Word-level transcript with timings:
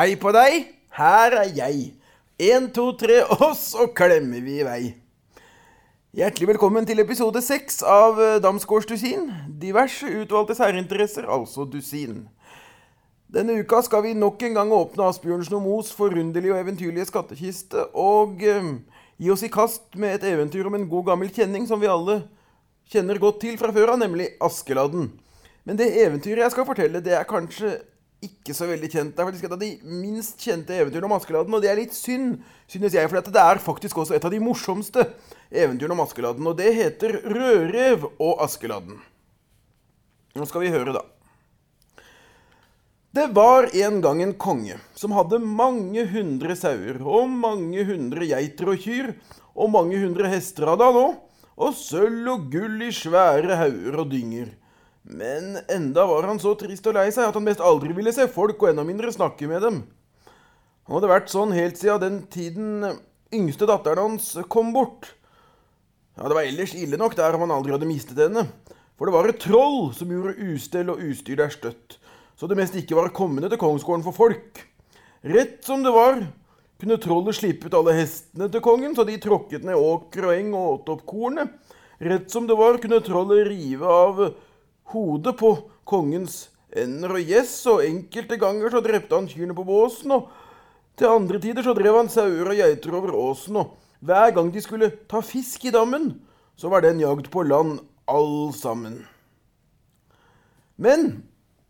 Hei 0.00 0.14
på 0.16 0.30
deg, 0.32 0.62
her 0.96 1.34
er 1.36 1.50
jeg. 1.52 1.80
Én, 2.40 2.70
to, 2.72 2.86
tre, 2.96 3.18
og 3.34 3.50
så 3.58 3.84
klemmer 3.92 4.40
vi 4.40 4.54
i 4.56 4.64
vei. 4.64 4.94
Hjertelig 6.16 6.48
velkommen 6.54 6.86
til 6.88 7.02
episode 7.02 7.42
seks 7.44 7.82
av 7.84 8.16
eh, 8.16 8.38
Damsgårds 8.40 8.88
dusin. 8.88 9.26
Diverse 9.60 10.08
utvalgte 10.22 10.56
særinteresser, 10.56 11.26
altså 11.28 11.66
dusin. 11.68 12.22
Denne 13.28 13.58
uka 13.60 13.82
skal 13.84 14.06
vi 14.06 14.14
nok 14.16 14.40
en 14.48 14.56
gang 14.56 14.72
åpne 14.72 15.10
Asbjørnsen 15.10 15.58
og 15.58 15.66
Moes 15.66 15.92
forunderlige 15.92 16.56
og 16.56 16.62
eventyrlige 16.62 17.10
skattkiste, 17.10 17.90
og 17.92 18.40
eh, 18.40 18.72
gi 19.20 19.36
oss 19.36 19.44
i 19.44 19.52
kast 19.52 20.00
med 20.00 20.16
et 20.16 20.28
eventyr 20.32 20.72
om 20.72 20.80
en 20.80 20.88
god 20.88 21.10
gammel 21.12 21.28
kjenning 21.28 21.68
som 21.68 21.84
vi 21.84 21.92
alle 21.92 22.22
kjenner 22.88 23.20
godt 23.20 23.42
til 23.44 23.60
fra 23.60 23.68
før 23.76 23.98
av, 23.98 24.00
nemlig 24.06 24.32
Askeladden. 24.48 25.12
Men 25.68 25.76
det 25.76 25.92
eventyret 26.06 26.46
jeg 26.46 26.56
skal 26.56 26.72
fortelle, 26.72 27.04
det 27.04 27.20
er 27.20 27.28
kanskje 27.28 27.76
ikke 28.24 28.54
så 28.56 28.66
veldig 28.68 28.88
kjent. 28.92 29.12
Det 29.16 29.22
er 29.22 29.28
faktisk 29.30 29.46
et 29.48 29.54
av 29.56 29.60
de 29.62 29.70
minst 29.88 30.42
kjente 30.44 30.76
eventyrene 30.76 31.08
om 31.08 31.16
Askeladden, 31.16 31.54
og 31.56 31.62
det 31.64 31.70
er 31.72 31.78
litt 31.80 31.94
synd, 31.96 32.40
synes 32.70 32.96
jeg, 32.96 33.08
for 33.08 33.20
det 33.24 33.44
er 33.44 33.62
faktisk 33.64 34.02
også 34.02 34.16
et 34.16 34.26
av 34.26 34.34
de 34.34 34.42
morsomste 34.42 35.06
eventyrene 35.48 35.96
om 35.96 36.04
Askeladden, 36.04 36.50
og 36.50 36.58
det 36.58 36.74
heter 36.76 37.16
Rødrev 37.24 38.04
og 38.10 38.44
Askeladden. 38.44 39.00
Nå 40.36 40.46
skal 40.46 40.66
vi 40.66 40.74
høre, 40.74 40.94
da. 40.94 41.02
Det 43.10 43.24
var 43.34 43.66
en 43.74 43.96
gang 44.04 44.20
en 44.22 44.36
konge 44.38 44.76
som 44.94 45.16
hadde 45.16 45.40
mange 45.42 46.04
hundre 46.12 46.54
sauer 46.54 47.00
og 47.02 47.26
mange 47.32 47.82
hundre 47.88 48.28
geiter 48.30 48.70
og 48.70 48.84
kyr, 48.84 49.10
og 49.58 49.72
mange 49.74 49.98
hundre 49.98 50.30
hester 50.30 50.70
hadde 50.70 50.86
han 50.86 51.00
òg, 51.00 51.16
og 51.60 51.74
sølv 51.74 52.28
og 52.30 52.46
gull 52.52 52.78
i 52.86 52.92
svære 52.94 53.58
hauger 53.58 53.98
og 54.04 54.12
dynger. 54.12 54.52
Men 55.02 55.56
enda 55.72 56.04
var 56.06 56.28
han 56.28 56.40
så 56.42 56.52
trist 56.58 56.86
og 56.90 56.96
lei 56.98 57.08
seg 57.14 57.28
at 57.28 57.36
han 57.36 57.46
mest 57.46 57.62
aldri 57.64 57.94
ville 57.96 58.12
se 58.14 58.26
folk, 58.30 58.60
og 58.60 58.72
enda 58.72 58.84
mindre 58.86 59.12
snakke 59.14 59.48
med 59.50 59.64
dem. 59.64 59.80
Han 60.86 60.98
hadde 60.98 61.12
vært 61.12 61.32
sånn 61.32 61.54
helt 61.54 61.78
siden 61.80 62.02
den 62.02 62.18
tiden 62.32 63.00
yngste 63.34 63.68
datteren 63.70 64.10
hans 64.10 64.32
kom 64.50 64.72
bort. 64.74 65.12
Ja, 66.18 66.28
Det 66.28 66.36
var 66.36 66.44
ellers 66.44 66.74
ille 66.74 66.98
nok 67.00 67.16
der 67.16 67.36
om 67.36 67.46
han 67.46 67.54
aldri 67.54 67.72
hadde 67.72 67.88
mistet 67.88 68.18
henne. 68.18 68.48
For 68.98 69.08
det 69.08 69.14
var 69.14 69.30
et 69.30 69.40
troll 69.40 69.94
som 69.96 70.10
gjorde 70.12 70.36
ustell 70.50 70.90
og 70.92 71.00
ustyr 71.00 71.38
der 71.40 71.52
støtt, 71.54 71.96
så 72.36 72.48
det 72.50 72.58
mest 72.58 72.74
ikke 72.76 72.98
var 72.98 73.14
kommende 73.16 73.48
til 73.48 73.60
kongsgården 73.60 74.04
for 74.04 74.12
folk. 74.12 74.60
Rett 75.24 75.64
som 75.64 75.80
det 75.84 75.92
var, 75.94 76.20
kunne 76.80 76.98
trollet 77.00 77.36
slippe 77.36 77.68
ut 77.68 77.76
alle 77.76 77.94
hestene 77.96 78.50
til 78.52 78.60
kongen, 78.64 78.92
så 78.96 79.06
de 79.08 79.16
tråkket 79.20 79.64
ned 79.64 79.76
åker 79.76 80.28
og 80.28 80.34
eng 80.36 80.52
og 80.52 80.68
åt 80.74 80.92
opp 80.96 81.06
kornet. 81.08 81.48
Rett 82.00 82.28
som 82.32 82.44
det 82.48 82.56
var, 82.56 82.76
kunne 82.80 83.00
trollet 83.04 83.48
rive 83.48 83.88
av 83.88 84.20
hodet 84.92 85.36
på 85.38 85.54
kongens 85.88 86.48
ender 86.70 87.16
og 87.16 87.26
gjess, 87.26 87.54
og 87.70 87.84
enkelte 87.84 88.38
ganger 88.40 88.72
så 88.72 88.82
drepte 88.84 89.16
han 89.16 89.28
kyrne 89.30 89.56
på 89.56 89.66
båsen, 89.66 90.14
og 90.14 90.30
til 90.98 91.10
andre 91.10 91.40
tider 91.42 91.66
så 91.66 91.74
drev 91.76 91.96
han 91.98 92.10
sauer 92.12 92.52
og 92.52 92.58
geiter 92.58 92.96
over 92.98 93.14
åsen, 93.16 93.60
og 93.62 93.76
hver 94.00 94.34
gang 94.36 94.50
de 94.52 94.62
skulle 94.64 94.92
ta 95.10 95.22
fisk 95.24 95.66
i 95.68 95.74
dammen, 95.74 96.12
så 96.56 96.70
var 96.72 96.84
den 96.84 97.00
jagd 97.02 97.30
på 97.32 97.44
land 97.46 97.80
all 98.10 98.52
sammen. 98.56 99.02
Men 100.80 101.22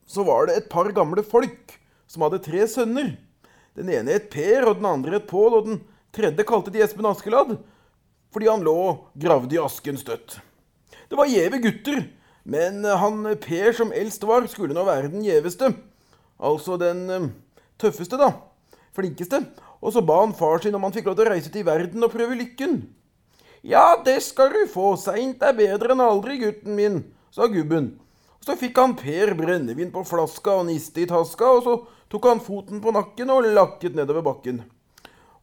så 0.07 0.25
var 0.27 0.47
det 0.47 0.57
et 0.59 0.71
par 0.71 0.91
gamle 0.95 1.23
folk 1.27 1.75
som 2.11 2.25
hadde 2.27 2.43
tre 2.43 2.67
sønner. 2.71 3.13
Den 3.79 3.91
ene 3.91 4.17
het 4.17 4.31
Per, 4.33 4.67
og 4.67 4.79
den 4.79 4.89
andre 4.91 5.19
het 5.19 5.29
Pål, 5.31 5.57
og 5.59 5.67
den 5.69 5.83
tredje 6.15 6.47
kalte 6.47 6.73
de 6.75 6.83
Espen 6.83 7.09
Askeladd 7.11 7.59
fordi 8.31 8.47
han 8.47 8.63
lå 8.63 8.75
og 8.79 8.99
gravde 9.19 9.57
i 9.57 9.59
asken 9.59 9.97
støtt. 9.99 10.37
Det 11.11 11.17
var 11.19 11.27
gjeve 11.27 11.59
gutter, 11.65 12.05
men 12.45 12.85
han 12.85 13.25
Per 13.43 13.73
som 13.77 13.93
eldst 13.93 14.25
var, 14.27 14.47
skulle 14.49 14.77
nå 14.77 14.85
være 14.87 15.11
den 15.13 15.25
gjeveste. 15.27 15.73
Altså 16.41 16.79
den 16.81 17.03
eh, 17.11 17.29
tøffeste, 17.81 18.17
da. 18.21 18.33
Flinkeste. 18.97 19.43
Og 19.81 19.95
så 19.95 20.03
ba 20.05 20.21
han 20.23 20.37
far 20.37 20.61
sin 20.61 20.75
om 20.77 20.85
han 20.85 20.95
fikk 20.95 21.09
lov 21.09 21.19
til 21.19 21.29
å 21.29 21.35
reise 21.35 21.53
til 21.53 21.67
verden 21.69 22.05
og 22.05 22.13
prøve 22.13 22.37
lykken. 22.39 22.83
Ja, 23.65 23.97
det 24.05 24.23
skal 24.25 24.53
du 24.55 24.63
få, 24.73 24.95
seint 24.97 25.43
er 25.45 25.57
bedre 25.57 25.93
enn 25.93 26.01
aldri, 26.01 26.39
gutten 26.41 26.77
min, 26.77 27.03
sa 27.33 27.49
gubben. 27.49 27.93
Og 28.41 28.49
Så 28.49 28.57
fikk 28.57 28.79
han 28.81 28.97
Per 28.97 29.35
brennevin 29.37 29.93
på 29.93 30.05
flaska 30.09 30.63
og 30.63 30.69
niste 30.71 31.05
i 31.05 31.09
taska, 31.09 31.51
og 31.59 31.65
så 31.67 31.75
tok 32.13 32.29
han 32.29 32.41
foten 32.41 32.81
på 32.81 32.93
nakken 32.97 33.33
og 33.33 33.49
lakket 33.53 33.97
nedover 33.97 34.25
bakken. 34.25 34.63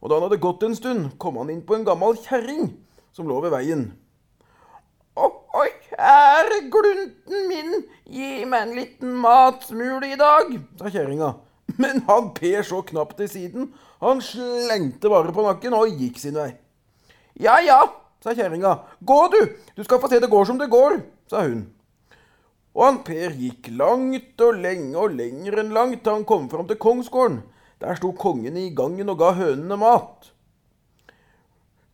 Og 0.02 0.10
da 0.10 0.18
han 0.18 0.26
hadde 0.26 0.42
gått 0.42 0.66
en 0.66 0.74
stund, 0.78 1.12
kom 1.18 1.38
han 1.38 1.50
inn 1.54 1.62
på 1.66 1.78
en 1.78 1.86
gammel 1.86 2.18
kjerring 2.26 2.72
som 3.14 3.30
lå 3.30 3.38
ved 3.42 3.54
veien. 3.54 3.86
Å, 5.18 5.30
å, 5.98 6.38
kjære 6.38 6.58
glunten 6.70 7.48
min, 7.50 7.72
gi 8.06 8.44
meg 8.46 8.68
en 8.68 8.74
liten 8.76 9.14
matsmule 9.18 10.12
i 10.12 10.18
dag, 10.18 10.52
sa 10.78 10.90
kjerringa. 10.92 11.34
Men 11.78 12.02
han 12.06 12.30
Per 12.34 12.62
så 12.66 12.82
knapt 12.86 13.18
til 13.18 13.28
siden. 13.28 13.72
Han 14.00 14.22
slengte 14.22 15.10
bare 15.10 15.34
på 15.34 15.44
nakken 15.44 15.74
og 15.76 15.98
gikk 15.98 16.18
sin 16.22 16.38
vei. 16.38 16.52
Ja 17.38 17.58
ja, 17.62 17.80
sa 18.22 18.34
kjerringa. 18.34 18.76
Gå, 19.00 19.18
du. 19.34 19.40
Du 19.76 19.84
skal 19.84 20.00
få 20.00 20.10
se 20.10 20.20
det 20.22 20.30
går 20.30 20.46
som 20.48 20.58
det 20.58 20.70
går, 20.70 21.00
sa 21.30 21.44
hun. 21.46 21.66
Og 22.78 22.84
han 22.84 23.00
Per 23.06 23.34
gikk 23.34 23.70
langt 23.74 24.42
og 24.44 24.58
lenge 24.62 24.96
og 24.98 25.14
lenger 25.18 25.62
enn 25.62 25.74
langt 25.74 26.04
til 26.04 26.14
han 26.14 26.26
kom 26.28 26.48
fram 26.50 26.68
til 26.68 26.78
kongsgården. 26.78 27.40
Der 27.82 27.98
sto 27.98 28.12
kongen 28.14 28.56
i 28.58 28.70
gangen 28.74 29.10
og 29.10 29.18
ga 29.20 29.32
hønene 29.38 29.78
mat. 29.78 30.30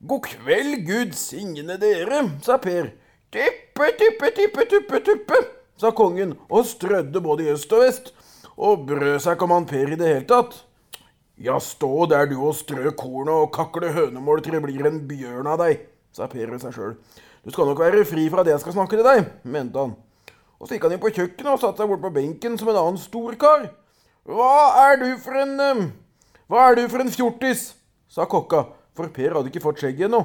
God 0.04 0.28
kveld, 0.28 0.84
Gud 0.84 1.16
signe 1.16 1.76
dere, 1.80 2.20
sa 2.44 2.60
Per. 2.60 2.92
Tippe, 3.34 3.86
tippe, 3.98 4.30
tippe, 4.30 4.64
tippe, 4.70 4.98
tippe, 5.02 5.38
sa 5.74 5.90
kongen 5.90 6.36
og 6.46 6.68
strødde 6.70 7.18
både 7.18 7.42
i 7.42 7.48
øst 7.50 7.72
og 7.74 7.80
vest, 7.82 8.12
og 8.54 8.84
brød 8.86 9.16
seg 9.24 9.34
ikke 9.34 9.48
om 9.48 9.54
han 9.56 9.64
Per 9.66 9.90
i 9.90 9.96
det 9.98 10.06
hele 10.06 10.26
tatt. 10.30 10.52
Ja, 11.42 11.56
stå 11.58 12.06
der 12.12 12.28
du 12.30 12.36
og 12.38 12.54
strø 12.54 12.92
kornet 12.94 13.34
og 13.34 13.50
kakle 13.56 13.90
hønemål 13.90 14.44
til 14.44 14.54
det 14.54 14.60
blir 14.62 14.86
en 14.86 15.00
bjørn 15.08 15.50
av 15.50 15.58
deg, 15.64 15.82
sa 16.14 16.28
Per 16.30 16.52
ved 16.52 16.62
seg 16.62 16.76
sjøl. 16.76 16.92
Du 17.42 17.50
skal 17.50 17.66
nok 17.66 17.82
være 17.82 18.04
fri 18.06 18.28
fra 18.30 18.44
det 18.46 18.54
jeg 18.54 18.62
skal 18.62 18.76
snakke 18.76 19.00
til 19.00 19.08
deg, 19.08 19.26
mente 19.42 19.82
han. 19.82 19.96
Og 20.62 20.70
så 20.70 20.76
gikk 20.76 20.86
han 20.86 20.94
inn 20.94 21.02
på 21.02 21.10
kjøkkenet 21.10 21.50
og 21.56 21.58
satte 21.64 21.82
seg 21.82 21.90
bort 21.90 22.06
på 22.06 22.14
benken 22.14 22.54
som 22.60 22.70
en 22.70 22.80
annen 22.84 23.02
storkar. 23.02 23.66
Hva 24.30 24.54
er 24.84 25.02
du 25.02 25.08
for 25.26 25.42
en 25.42 25.90
Hva 26.46 26.68
er 26.68 26.78
du 26.78 26.86
for 26.86 27.02
en 27.02 27.10
fjortis? 27.10 27.72
sa 28.06 28.30
kokka, 28.30 28.62
for 28.94 29.10
Per 29.10 29.34
hadde 29.34 29.50
ikke 29.50 29.66
fått 29.66 29.82
skjegg 29.82 30.06
ennå. 30.06 30.22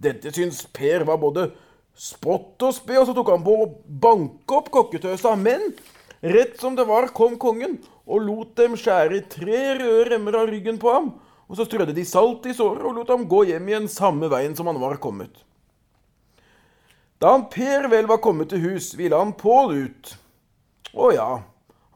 Dette 0.00 0.32
syns 0.32 0.64
Per 0.72 1.04
var 1.04 1.20
både 1.20 1.50
spott 1.96 2.62
og 2.66 2.74
spe, 2.76 2.98
og 3.00 3.08
så 3.08 3.14
tok 3.16 3.32
han 3.32 3.44
på 3.44 3.54
å 3.64 3.68
banke 3.86 4.58
opp 4.58 4.70
kokketøsa. 4.74 5.34
Men 5.40 5.72
rett 6.20 6.60
som 6.60 6.76
det 6.76 6.86
var, 6.88 7.08
kom 7.16 7.38
kongen 7.40 7.78
og 8.06 8.22
lot 8.22 8.52
dem 8.60 8.76
skjære 8.78 9.24
tre 9.32 9.62
røde 9.80 10.10
remmer 10.12 10.38
av 10.42 10.52
ryggen 10.52 10.78
på 10.82 10.92
ham. 10.92 11.10
Og 11.46 11.58
så 11.58 11.66
strødde 11.66 11.94
de 11.94 12.04
salt 12.06 12.46
i 12.50 12.54
såret 12.56 12.84
og 12.86 12.96
lot 12.98 13.10
ham 13.12 13.26
gå 13.30 13.44
hjem 13.50 13.68
igjen 13.70 13.90
samme 13.90 14.30
veien 14.30 14.54
som 14.58 14.68
han 14.70 14.80
var 14.82 15.00
kommet. 15.02 15.42
Da 17.22 17.32
han 17.32 17.46
Per 17.48 17.88
vel 17.88 18.08
var 18.10 18.20
kommet 18.20 18.50
til 18.52 18.60
hus, 18.60 18.92
ville 18.98 19.16
han 19.16 19.32
Pål 19.38 19.72
ut. 19.86 20.10
Å 20.96 21.10
ja, 21.14 21.30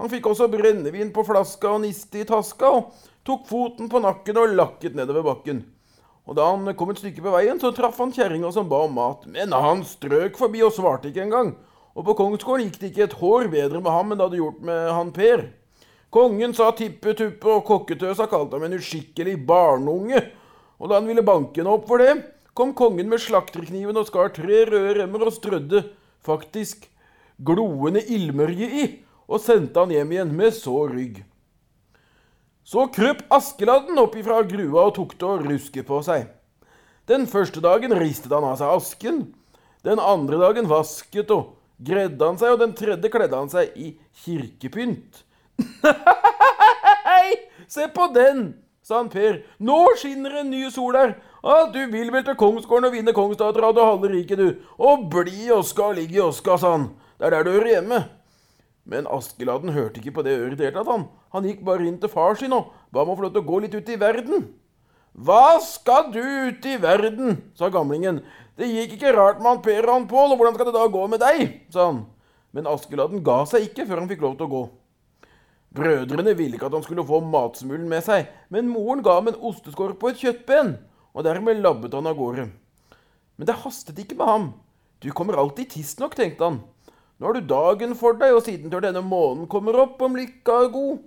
han 0.00 0.10
fikk 0.12 0.30
også 0.30 0.48
brennevin 0.52 1.12
på 1.12 1.24
flaska 1.28 1.74
og 1.74 1.82
niste 1.84 2.22
i 2.22 2.26
taska, 2.28 2.70
og 2.72 3.08
tok 3.26 3.44
foten 3.48 3.90
på 3.92 4.00
nakken 4.00 4.38
og 4.40 4.54
lakket 4.56 4.96
nedover 4.96 5.26
bakken. 5.26 5.62
Og 6.30 6.36
da 6.38 6.46
han 6.46 6.70
kom 6.78 6.92
et 6.92 7.00
stykke 7.02 7.24
på 7.24 7.32
veien, 7.34 7.58
så 7.58 7.72
traff 7.74 7.96
han 7.98 8.12
kjerringa 8.14 8.52
som 8.54 8.68
ba 8.70 8.84
om 8.86 8.92
mat, 8.94 9.24
men 9.26 9.50
han 9.50 9.80
strøk 9.82 10.36
forbi 10.38 10.60
og 10.62 10.70
svarte 10.76 11.10
ikke 11.10 11.24
engang. 11.24 11.56
Og 11.98 12.04
på 12.06 12.14
kongsgården 12.20 12.68
gikk 12.68 12.76
det 12.78 12.90
ikke 12.92 13.06
et 13.08 13.16
hår 13.18 13.48
bedre 13.50 13.80
med 13.82 13.90
ham 13.90 14.12
enn 14.12 14.20
det 14.20 14.28
hadde 14.28 14.38
gjort 14.38 14.60
med 14.68 14.84
han 14.94 15.10
Per. 15.16 15.42
Kongen 16.14 16.54
sa 16.54 16.68
tippetuppe, 16.78 17.50
og 17.50 17.66
kokketøsa 17.66 18.28
kalte 18.30 18.60
ham 18.60 18.68
en 18.68 18.76
uskikkelig 18.78 19.34
barneunge. 19.46 20.22
Og 20.78 20.90
da 20.90 21.00
han 21.00 21.10
ville 21.10 21.26
banke 21.26 21.60
henne 21.60 21.74
opp 21.74 21.90
for 21.90 21.98
det, 21.98 22.14
kom 22.54 22.76
kongen 22.78 23.10
med 23.10 23.22
slakterkniven 23.22 23.98
og 23.98 24.06
skar 24.06 24.30
tre 24.34 24.62
røde 24.70 24.94
remmer 25.00 25.26
og 25.26 25.34
strødde 25.34 25.82
faktisk 26.22 26.86
gloende 27.42 28.04
ildmørje 28.06 28.70
i, 28.70 28.86
og 29.26 29.42
sendte 29.42 29.82
han 29.82 29.90
hjem 29.94 30.14
igjen 30.14 30.32
med 30.38 30.54
så 30.54 30.78
rygg. 30.90 31.24
Så 32.70 32.84
krøp 32.94 33.24
Askeladden 33.34 33.98
opp 33.98 34.12
ifra 34.14 34.44
grua 34.46 34.84
og 34.84 34.94
tok 34.94 35.16
til 35.18 35.26
å 35.26 35.38
ruske 35.42 35.82
på 35.86 35.96
seg. 36.06 36.28
Den 37.10 37.24
første 37.26 37.58
dagen 37.64 37.90
ristet 37.98 38.30
han 38.30 38.46
av 38.46 38.60
seg 38.60 38.70
asken. 38.70 39.16
Den 39.82 39.98
andre 39.98 40.38
dagen 40.38 40.68
vasket 40.70 41.32
og 41.34 41.56
gredde 41.82 42.22
han 42.22 42.38
seg, 42.38 42.54
og 42.54 42.60
den 42.62 42.76
tredje 42.78 43.10
kledde 43.10 43.40
han 43.40 43.50
seg 43.50 43.74
i 43.74 43.90
kirkepynt. 44.22 45.24
Nei, 47.08 47.40
se 47.66 47.88
på 47.90 48.06
den, 48.14 48.52
sa 48.86 49.00
han 49.00 49.10
Per. 49.10 49.40
Nå 49.58 49.80
skinner 49.98 50.38
en 50.44 50.54
ny 50.54 50.62
sol 50.70 50.94
her. 51.00 51.16
Ja, 51.42 51.64
du 51.74 51.80
vil 51.90 52.14
vel 52.14 52.22
til 52.28 52.38
kongsgården 52.38 52.86
og 52.86 52.94
vinne 52.94 53.16
kongsdattera 53.16 53.72
og 53.72 53.82
halve 53.82 54.12
riket, 54.14 54.38
du. 54.38 54.62
Og 54.78 55.08
bli 55.10 55.48
i 55.48 55.52
oska 55.56 55.90
og 55.90 55.98
ligg 55.98 56.14
i 56.14 56.22
oska, 56.22 56.60
sa 56.60 56.76
han. 56.76 56.92
Det 57.18 57.26
er 57.26 57.40
der 57.40 57.48
du 57.48 57.54
hører 57.56 57.74
hjemme. 57.80 58.04
Men 58.88 59.08
Askeladden 59.10 59.74
hørte 59.74 60.00
ikke 60.00 60.14
på 60.16 60.24
det 60.26 60.38
øret 60.38 60.56
i 60.60 60.70
det 60.70 60.86
han. 60.86 61.08
Han 61.34 61.46
gikk 61.46 61.64
bare 61.64 61.86
inn 61.86 61.98
til 62.00 62.10
far 62.10 62.38
sin 62.38 62.54
og 62.56 62.72
ba 62.92 63.04
om 63.04 63.12
å 63.12 63.18
få 63.18 63.26
lov 63.26 63.34
til 63.34 63.44
å 63.44 63.50
gå 63.50 63.60
litt 63.64 63.76
ut 63.76 63.92
i 63.92 63.98
verden. 64.00 64.48
Hva 65.14 65.58
skal 65.62 66.10
du 66.14 66.20
ut 66.22 66.66
i 66.66 66.76
verden? 66.80 67.40
sa 67.58 67.68
gamlingen. 67.68 68.22
Det 68.56 68.68
gikk 68.68 68.96
ikke 68.96 69.14
rart 69.16 69.40
med 69.42 69.50
han 69.50 69.62
Per 69.64 69.86
og 69.86 69.94
han 69.94 70.08
Pål, 70.10 70.32
og 70.32 70.40
hvordan 70.40 70.56
skal 70.56 70.70
det 70.70 70.76
da 70.76 70.86
gå 70.86 71.06
med 71.10 71.22
deg? 71.22 71.40
sa 71.72 71.90
han. 71.90 72.04
Men 72.54 72.68
Askeladden 72.70 73.24
ga 73.26 73.42
seg 73.46 73.68
ikke 73.68 73.86
før 73.86 74.02
han 74.02 74.10
fikk 74.10 74.22
lov 74.24 74.38
til 74.38 74.46
å 74.46 74.54
gå. 74.54 74.62
Brødrene 75.70 76.34
ville 76.34 76.58
ikke 76.58 76.66
at 76.66 76.74
han 76.74 76.82
skulle 76.82 77.06
få 77.06 77.20
matsmulen 77.22 77.86
med 77.90 78.02
seg, 78.02 78.26
men 78.50 78.70
moren 78.70 79.04
ga 79.06 79.20
ham 79.20 79.30
en 79.30 79.38
osteskorp 79.50 80.02
og 80.02 80.10
et 80.10 80.22
kjøttben, 80.24 80.74
og 81.14 81.26
dermed 81.26 81.62
labbet 81.62 81.94
han 81.94 82.10
av 82.10 82.18
gårde. 82.18 82.48
Men 83.38 83.48
det 83.48 83.60
hastet 83.62 83.98
ikke 84.02 84.18
med 84.18 84.26
ham. 84.26 84.48
Du 85.00 85.08
kommer 85.14 85.38
alltid 85.38 85.70
tidsnok, 85.72 86.16
tenkte 86.18 86.48
han. 86.48 86.58
Nå 87.20 87.28
har 87.28 87.36
du 87.36 87.44
dagen 87.44 87.92
for 88.00 88.16
deg, 88.16 88.32
og 88.32 88.46
siden 88.46 88.72
til 88.72 88.80
denne 88.80 89.02
månen 89.04 89.44
kommer 89.50 89.76
opp, 89.82 90.00
om 90.00 90.16
lykka 90.16 90.54
er 90.64 90.70
god. 90.72 91.02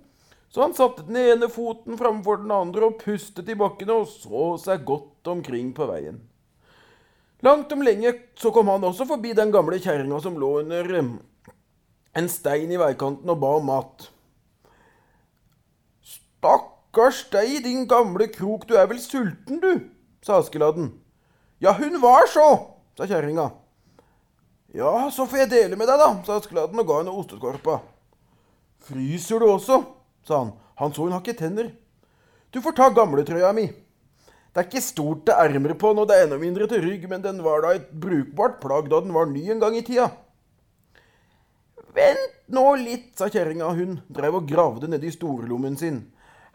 Så 0.54 0.62
han 0.62 0.74
satte 0.76 1.02
den 1.08 1.18
ene 1.18 1.48
foten 1.50 1.98
framfor 1.98 2.38
den 2.38 2.52
andre 2.54 2.86
og 2.86 3.00
pustet 3.00 3.48
i 3.50 3.56
bakkene 3.58 3.96
og 3.98 4.06
så 4.06 4.52
seg 4.62 4.84
godt 4.86 5.26
omkring 5.32 5.72
på 5.74 5.88
veien. 5.90 6.20
Langt 7.42 7.72
om 7.74 7.82
lenge 7.82 8.12
så 8.38 8.52
kom 8.54 8.70
han 8.70 8.86
også 8.86 9.08
forbi 9.08 9.32
den 9.34 9.50
gamle 9.52 9.80
kjerringa 9.82 10.20
som 10.22 10.38
lå 10.38 10.52
under 10.62 10.86
en 10.94 12.30
stein 12.30 12.70
i 12.70 12.78
veikanten 12.78 13.34
og 13.34 13.40
ba 13.42 13.50
om 13.58 13.66
mat. 13.72 14.06
Stakkars 16.06 17.24
deg, 17.34 17.58
din 17.66 17.88
gamle 17.90 18.30
krok, 18.30 18.68
du 18.70 18.78
er 18.78 18.86
vel 18.86 19.02
sulten, 19.02 19.58
du, 19.58 19.90
sa 20.22 20.38
Askeladden. 20.38 20.92
Ja, 21.58 21.74
hun 21.74 21.98
var 21.98 22.30
så, 22.30 22.46
sa 22.94 23.10
kjerringa. 23.10 23.50
Ja, 24.74 25.10
så 25.14 25.22
får 25.30 25.44
jeg 25.44 25.50
dele 25.52 25.76
med 25.78 25.86
deg, 25.86 26.00
da, 26.00 26.08
sa 26.26 26.40
Askeladden 26.40 26.80
og 26.82 26.88
ga 26.88 26.98
henne 26.98 27.12
ostekorpa. 27.14 27.78
Fryser 28.82 29.38
du 29.38 29.46
også? 29.52 29.84
sa 30.26 30.40
han. 30.40 30.50
Han 30.80 30.94
så 30.94 31.04
hun 31.04 31.14
har 31.14 31.22
ikke 31.22 31.38
tenner. 31.38 31.68
Du 32.50 32.58
får 32.64 32.74
ta 32.74 32.88
gamletrøya 32.90 33.52
mi. 33.54 33.68
Det 33.70 34.62
er 34.62 34.66
ikke 34.66 34.82
stort 34.82 35.22
til 35.28 35.38
ermer 35.38 35.76
på 35.78 35.92
og 35.92 36.08
det 36.10 36.16
er 36.16 36.26
enda 36.26 36.40
mindre 36.42 36.66
til 36.70 36.82
rygg, 36.82 37.06
men 37.10 37.22
den 37.22 37.38
var 37.46 37.62
da 37.62 37.72
et 37.76 37.86
brukbart 37.90 38.60
plagg 38.62 38.90
da 38.90 39.00
den 39.02 39.14
var 39.14 39.30
ny 39.30 39.44
en 39.50 39.62
gang 39.62 39.78
i 39.78 39.84
tida. 39.86 40.08
Vent 41.94 42.34
nå 42.50 42.66
litt, 42.82 43.12
sa 43.18 43.30
kjerringa. 43.30 43.70
Hun 43.78 44.00
drev 44.10 44.40
og 44.40 44.50
gravde 44.50 44.90
nedi 44.90 45.12
storlommen 45.14 45.78
sin. 45.78 46.02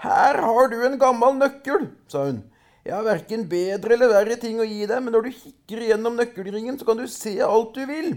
Her 0.03 0.39
har 0.43 0.71
du 0.71 0.79
en 0.83 0.99
gammel 0.99 1.39
nøkkel, 1.39 1.87
sa 2.11 2.25
hun. 2.27 2.43
Jeg 2.87 2.95
har 2.95 3.03
verken 3.03 3.43
bedre 3.49 3.95
eller 3.95 4.11
verre 4.11 4.37
ting 4.39 4.59
å 4.61 4.67
gi 4.67 4.85
deg, 4.87 5.01
men 5.03 5.13
når 5.13 5.27
du 5.27 5.35
kikker 5.35 5.83
gjennom 5.89 6.15
nøkkelringen, 6.19 6.79
så 6.79 6.87
kan 6.87 6.99
du 6.99 7.05
se 7.11 7.35
alt 7.43 7.75
du 7.75 7.83
vil. 7.89 8.13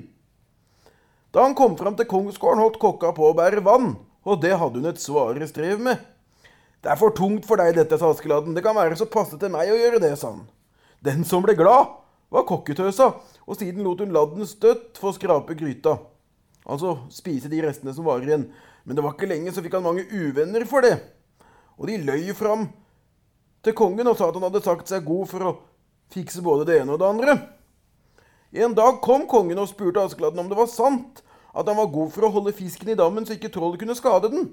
Da 1.35 1.47
han 1.47 1.57
kom 1.59 1.75
fram 1.81 1.97
til 1.99 2.09
kongsgården, 2.11 2.63
holdt 2.63 2.79
kokka 2.81 3.11
på 3.17 3.31
å 3.31 3.37
bære 3.37 3.65
vann, 3.67 3.95
og 4.23 4.43
det 4.45 4.53
hadde 4.61 4.79
hun 4.79 4.91
et 4.93 5.03
svare 5.03 5.49
strev 5.51 5.83
med. 5.83 5.99
Det 6.83 6.91
er 6.93 6.99
for 6.99 7.15
tungt 7.15 7.47
for 7.47 7.59
deg, 7.59 7.75
dette, 7.79 7.99
sa 7.99 8.11
Askeladden. 8.11 8.55
Det 8.55 8.63
kan 8.65 8.77
være 8.77 8.99
så 8.99 9.07
passe 9.11 9.39
til 9.39 9.51
meg 9.55 9.71
å 9.71 9.79
gjøre 9.79 10.03
det, 10.03 10.15
sa 10.19 10.33
han. 10.35 10.47
Den 11.03 11.27
som 11.27 11.43
ble 11.45 11.55
glad, 11.59 11.99
var 12.33 12.47
kokketøsa, 12.49 13.09
og 13.43 13.59
siden 13.59 13.85
lot 13.85 14.01
hun 14.03 14.15
ladden 14.15 14.47
støtt 14.49 15.01
få 15.01 15.13
skrape 15.17 15.57
gryta. 15.59 15.99
Altså 16.63 16.97
spise 17.11 17.51
de 17.51 17.61
restene 17.65 17.95
som 17.95 18.07
var 18.07 18.23
igjen. 18.23 18.47
Men 18.87 18.99
det 18.99 19.05
var 19.05 19.15
ikke 19.15 19.31
lenge, 19.31 19.53
så 19.55 19.63
fikk 19.63 19.77
han 19.79 19.87
mange 19.87 20.07
uvenner 20.11 20.65
for 20.71 20.87
det. 20.87 20.97
Og 21.79 21.89
de 21.91 21.99
løy 22.03 22.31
fram 22.39 22.69
til 23.63 23.77
kongen 23.79 24.09
og 24.11 24.19
sa 24.19 24.29
at 24.29 24.39
han 24.39 24.47
hadde 24.49 24.65
sagt 24.65 24.91
seg 24.91 25.05
god 25.07 25.29
for 25.31 25.47
å 25.47 25.53
fikse 26.13 26.43
både 26.45 26.67
det 26.69 26.81
ene 26.83 26.95
og 26.95 27.03
det 27.03 27.09
andre. 27.09 27.37
En 28.53 28.75
dag 28.77 28.99
kom 29.05 29.25
kongen 29.31 29.61
og 29.63 29.71
spurte 29.71 30.03
Askeladden 30.03 30.43
om 30.43 30.51
det 30.51 30.59
var 30.59 30.69
sant 30.69 31.23
at 31.53 31.69
han 31.69 31.79
var 31.79 31.93
god 31.93 32.11
for 32.13 32.27
å 32.27 32.33
holde 32.35 32.55
fisken 32.57 32.91
i 32.93 32.99
dammen 32.99 33.25
så 33.29 33.37
ikke 33.37 33.53
trollet 33.53 33.81
kunne 33.81 33.97
skade 33.97 34.33
den. 34.33 34.51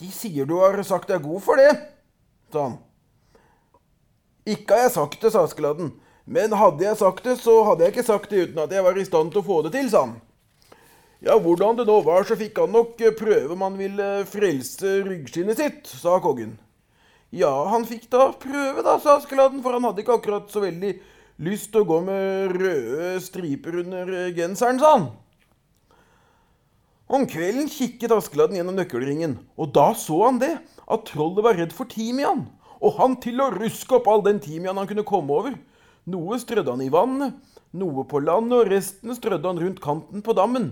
De 0.00 0.08
sier 0.12 0.48
du 0.48 0.58
har 0.60 0.76
sagt 0.84 1.08
deg 1.08 1.24
god 1.24 1.40
for 1.44 1.60
det, 1.60 1.70
sa 2.52 2.68
han. 2.68 2.76
Ikke 4.46 4.76
har 4.76 4.86
jeg 4.86 4.96
sagt 4.98 5.22
det, 5.22 5.32
sa 5.32 5.46
Askeladden. 5.46 5.94
Men 6.26 6.54
hadde 6.58 6.84
jeg 6.84 6.98
sagt 6.98 7.24
det, 7.24 7.36
så 7.40 7.60
hadde 7.66 7.86
jeg 7.86 7.94
ikke 7.94 8.06
sagt 8.06 8.30
det 8.30 8.48
uten 8.48 8.62
at 8.64 8.72
jeg 8.74 8.84
var 8.84 8.98
i 8.98 9.06
stand 9.06 9.32
til 9.32 9.42
å 9.42 9.46
få 9.46 9.60
det 9.66 9.72
til, 9.76 9.88
sa 9.90 10.04
han. 10.04 10.16
Ja, 11.24 11.38
hvordan 11.40 11.78
det 11.78 11.86
nå 11.88 12.00
var, 12.04 12.26
så 12.28 12.36
fikk 12.38 12.58
han 12.60 12.74
nok 12.74 13.00
prøve 13.18 13.54
om 13.54 13.64
han 13.64 13.78
ville 13.78 14.08
frelse 14.28 14.98
ryggskinnet 15.06 15.62
sitt, 15.62 15.88
sa 15.88 16.18
kongen. 16.22 16.56
Ja, 17.34 17.50
han 17.72 17.86
fikk 17.88 18.06
da 18.12 18.28
prøve, 18.38 18.82
da, 18.86 18.96
sa 19.02 19.16
Askeladden, 19.18 19.62
for 19.64 19.74
han 19.74 19.86
hadde 19.88 20.02
ikke 20.04 20.18
akkurat 20.20 20.50
så 20.52 20.62
veldig 20.62 20.92
lyst 21.42 21.72
til 21.72 21.82
å 21.82 21.88
gå 21.88 22.00
med 22.06 22.54
røde 22.54 23.16
striper 23.24 23.80
under 23.82 24.12
genseren, 24.36 24.78
sa 24.80 24.92
han. 24.94 25.08
Om 27.06 27.26
kvelden 27.30 27.68
kikket 27.70 28.14
Askeladden 28.14 28.58
gjennom 28.58 28.78
nøkkelringen, 28.78 29.36
og 29.58 29.74
da 29.74 29.90
så 29.98 30.20
han 30.24 30.40
det, 30.42 30.54
at 30.86 31.06
trollet 31.10 31.44
var 31.44 31.58
redd 31.58 31.74
for 31.74 31.90
timian, 31.90 32.46
og 32.78 32.96
han 33.00 33.16
til 33.22 33.42
å 33.42 33.50
ruske 33.54 33.98
opp 33.98 34.08
all 34.10 34.22
den 34.26 34.40
timian 34.42 34.78
han 34.78 34.88
kunne 34.88 35.06
komme 35.06 35.34
over. 35.34 35.54
Noe 36.06 36.38
strødde 36.38 36.74
han 36.74 36.84
i 36.84 36.92
vannet, 36.92 37.34
noe 37.76 38.06
på 38.08 38.22
landet, 38.22 38.54
og 38.58 38.70
resten 38.70 39.14
strødde 39.16 39.50
han 39.50 39.60
rundt 39.62 39.82
kanten 39.82 40.22
på 40.22 40.34
dammen. 40.36 40.70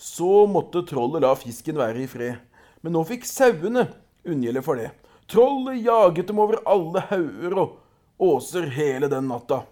Så 0.00 0.46
måtte 0.48 0.84
trollet 0.88 1.24
la 1.24 1.34
fisken 1.36 1.76
være 1.78 2.04
i 2.04 2.10
fred, 2.10 2.40
men 2.80 2.94
nå 2.94 3.04
fikk 3.08 3.26
sauene 3.28 3.88
unngjelde 4.28 4.64
for 4.64 4.80
det. 4.80 4.92
Trollet 5.28 5.82
jaget 5.84 6.30
dem 6.30 6.38
over 6.40 6.60
alle 6.64 7.02
hauger 7.10 7.58
og 7.60 7.76
åser 8.18 8.70
hele 8.72 9.10
den 9.12 9.28
natta. 9.28 9.62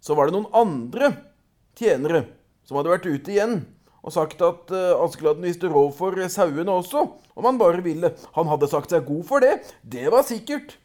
Så 0.00 0.16
var 0.16 0.28
det 0.28 0.36
noen 0.36 0.50
andre 0.52 1.10
tjenere 1.78 2.26
som 2.68 2.76
hadde 2.78 2.92
vært 2.92 3.08
ute 3.08 3.32
igjen 3.32 3.62
og 4.04 4.12
sagt 4.12 4.42
at 4.44 4.72
uh, 4.74 5.00
Askeladden 5.00 5.46
visste 5.46 5.70
råd 5.72 5.94
for 5.96 6.18
sauene 6.28 6.68
også, 6.68 7.06
om 7.32 7.46
han 7.48 7.60
bare 7.60 7.80
ville. 7.84 8.10
Han 8.36 8.50
hadde 8.50 8.68
sagt 8.68 8.92
seg 8.92 9.06
god 9.08 9.24
for 9.28 9.40
det, 9.40 9.54
det 9.80 10.10
var 10.12 10.26
sikkert. 10.28 10.76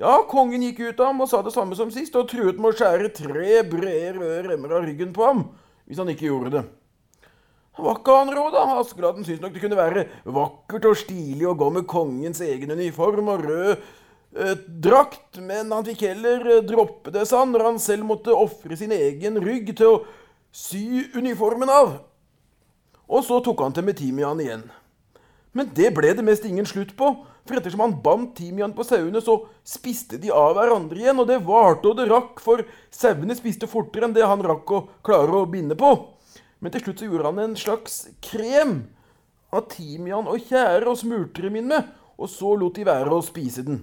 Ja, 0.00 0.18
kongen 0.28 0.62
gikk 0.64 0.82
ut 0.84 1.00
av 1.00 1.10
ham 1.10 1.24
og 1.24 1.28
sa 1.28 1.40
det 1.44 1.54
samme 1.56 1.76
som 1.76 1.90
sist, 1.92 2.16
og 2.16 2.28
truet 2.28 2.60
med 2.60 2.72
å 2.72 2.76
skjære 2.76 3.12
tre 3.16 3.62
brede 3.68 4.12
røde 4.18 4.44
remmer 4.48 4.76
av 4.76 4.84
ryggen 4.84 5.16
på 5.16 5.24
ham 5.24 5.42
hvis 5.88 5.98
han 6.00 6.12
ikke 6.12 6.28
gjorde 6.28 6.52
det. 6.54 6.62
Det 7.76 7.84
var 7.86 8.00
han 8.18 8.34
råd, 8.34 8.52
da. 8.52 8.64
Askeladden 8.80 9.24
syntes 9.24 9.42
nok 9.44 9.54
det 9.54 9.62
kunne 9.62 9.78
være 9.78 10.06
vakkert 10.24 10.88
og 10.90 10.98
stilig 10.98 11.46
å 11.48 11.56
gå 11.58 11.70
med 11.72 11.86
kongens 11.90 12.42
egen 12.44 12.74
uniform 12.74 13.30
og 13.30 13.44
rød 13.46 13.70
eh, 13.76 14.56
drakt, 14.86 15.38
men 15.38 15.70
han 15.72 15.86
fikk 15.86 16.04
heller 16.08 16.44
eh, 16.56 16.64
droppe 16.66 17.14
det, 17.14 17.24
sa 17.30 17.44
han, 17.44 17.54
når 17.54 17.66
han 17.68 17.80
selv 17.82 18.08
måtte 18.10 18.34
ofre 18.34 18.76
sin 18.76 18.92
egen 18.96 19.38
rygg 19.40 19.72
til 19.78 19.94
å 19.94 20.02
sy 20.50 21.06
uniformen 21.14 21.70
av. 21.70 21.96
Og 23.10 23.24
så 23.26 23.40
tok 23.42 23.62
han 23.64 23.74
til 23.74 23.86
med 23.86 23.98
timian 23.98 24.42
igjen. 24.42 24.66
Men 25.54 25.70
det 25.74 25.90
ble 25.94 26.12
det 26.14 26.26
mest 26.26 26.44
ingen 26.46 26.66
slutt 26.66 26.92
på, 26.98 27.14
for 27.46 27.58
ettersom 27.58 27.82
han 27.82 27.96
bandt 28.02 28.36
timian 28.38 28.74
på 28.76 28.84
sauene, 28.86 29.22
så 29.22 29.40
spiste 29.66 30.18
de 30.22 30.30
av 30.34 30.54
hverandre 30.58 31.00
igjen, 31.00 31.18
og 31.18 31.26
det 31.30 31.40
varte 31.46 31.90
og 31.90 31.98
det 31.98 32.06
rakk, 32.10 32.38
for 32.42 32.62
sauene 32.94 33.34
spiste 33.38 33.70
fortere 33.70 34.06
enn 34.06 34.14
det 34.14 34.26
han 34.26 34.42
rakk 34.46 34.74
å 34.74 34.84
klare 35.06 35.40
å 35.40 35.48
binde 35.50 35.78
på. 35.78 35.94
Men 36.60 36.72
til 36.72 36.84
slutt 36.84 37.00
så 37.00 37.08
gjorde 37.08 37.30
han 37.30 37.40
en 37.42 37.56
slags 37.56 38.02
krem 38.24 38.74
av 39.50 39.66
timian 39.72 40.28
og 40.30 40.44
tjære 40.50 40.86
og 40.90 40.98
smurte 41.00 41.44
dem 41.46 41.56
inn 41.58 41.70
med, 41.72 41.88
og 42.20 42.28
så 42.28 42.52
lot 42.60 42.76
de 42.76 42.84
være 42.86 43.16
å 43.16 43.24
spise 43.24 43.64
den. 43.66 43.80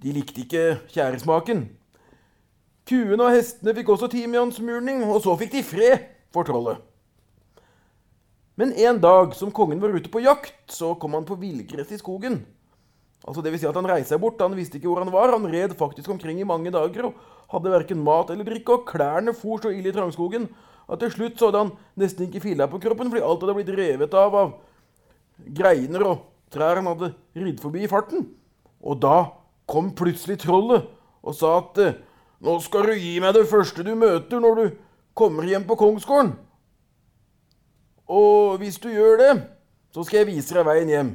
De 0.00 0.14
likte 0.16 0.42
ikke 0.42 0.64
tjæresmaken. 0.90 1.66
Kuene 2.88 3.22
og 3.22 3.34
hestene 3.36 3.74
fikk 3.76 3.92
også 3.94 4.08
timiansmurning, 4.10 5.04
og 5.06 5.20
så 5.22 5.36
fikk 5.38 5.52
de 5.54 5.66
fred 5.66 6.06
for 6.34 6.48
trollet. 6.48 6.80
Men 8.58 8.72
en 8.74 8.98
dag 9.00 9.36
som 9.38 9.52
kongen 9.54 9.80
var 9.80 9.94
ute 9.94 10.10
på 10.12 10.24
jakt, 10.24 10.56
så 10.72 10.94
kom 11.00 11.14
han 11.16 11.28
på 11.28 11.38
villgress 11.40 11.92
i 11.94 12.00
skogen. 12.00 12.42
Altså 13.26 13.42
det 13.44 13.52
vil 13.52 13.60
si 13.60 13.68
at 13.68 13.76
Han 13.76 13.88
reiste 13.88 14.14
seg 14.14 14.22
bort, 14.22 14.40
han 14.40 14.56
visste 14.56 14.78
ikke 14.78 14.88
hvor 14.88 15.04
han 15.04 15.12
var. 15.12 15.34
Han 15.34 15.48
red 15.52 15.76
faktisk 15.78 16.08
omkring 16.12 16.40
i 16.40 16.48
mange 16.48 16.72
dager 16.72 17.10
og 17.10 17.20
hadde 17.52 17.72
verken 17.72 18.02
mat 18.04 18.30
eller 18.32 18.46
drikke, 18.46 18.78
og 18.78 18.86
klærne 18.88 19.34
for 19.36 19.60
så 19.60 19.72
ille 19.74 19.90
i 19.90 19.94
trangskogen 19.94 20.48
at 20.90 20.98
til 21.02 21.12
slutt 21.14 21.38
så 21.38 21.50
hadde 21.50 21.62
han 21.64 21.72
nesten 22.00 22.26
ikke 22.26 22.42
filla 22.42 22.66
på 22.70 22.80
kroppen 22.82 23.10
fordi 23.12 23.22
alt 23.22 23.44
hadde 23.44 23.56
blitt 23.58 23.72
revet 23.78 24.14
av 24.18 24.36
av 24.40 24.54
greiner 25.54 26.04
og 26.08 26.24
trær 26.50 26.80
han 26.80 26.88
hadde 26.90 27.12
ridd 27.38 27.60
forbi 27.62 27.84
i 27.84 27.90
farten. 27.90 28.26
Og 28.82 28.98
da 29.02 29.30
kom 29.70 29.92
plutselig 29.94 30.40
trollet 30.42 30.88
og 31.20 31.36
sa 31.36 31.58
at 31.60 31.78
nå 32.40 32.56
skal 32.64 32.90
du 32.90 32.96
gi 32.96 33.18
meg 33.22 33.36
det 33.36 33.48
første 33.50 33.84
du 33.86 33.92
møter 33.98 34.42
når 34.42 34.58
du 34.58 34.76
kommer 35.14 35.46
hjem 35.46 35.66
på 35.68 35.76
kongsgården. 35.78 36.32
Og 38.10 38.58
hvis 38.58 38.80
du 38.82 38.88
gjør 38.90 39.20
det, 39.20 39.32
så 39.94 40.02
skal 40.06 40.22
jeg 40.22 40.32
vise 40.32 40.56
deg 40.56 40.66
veien 40.66 40.90
hjem. 40.90 41.10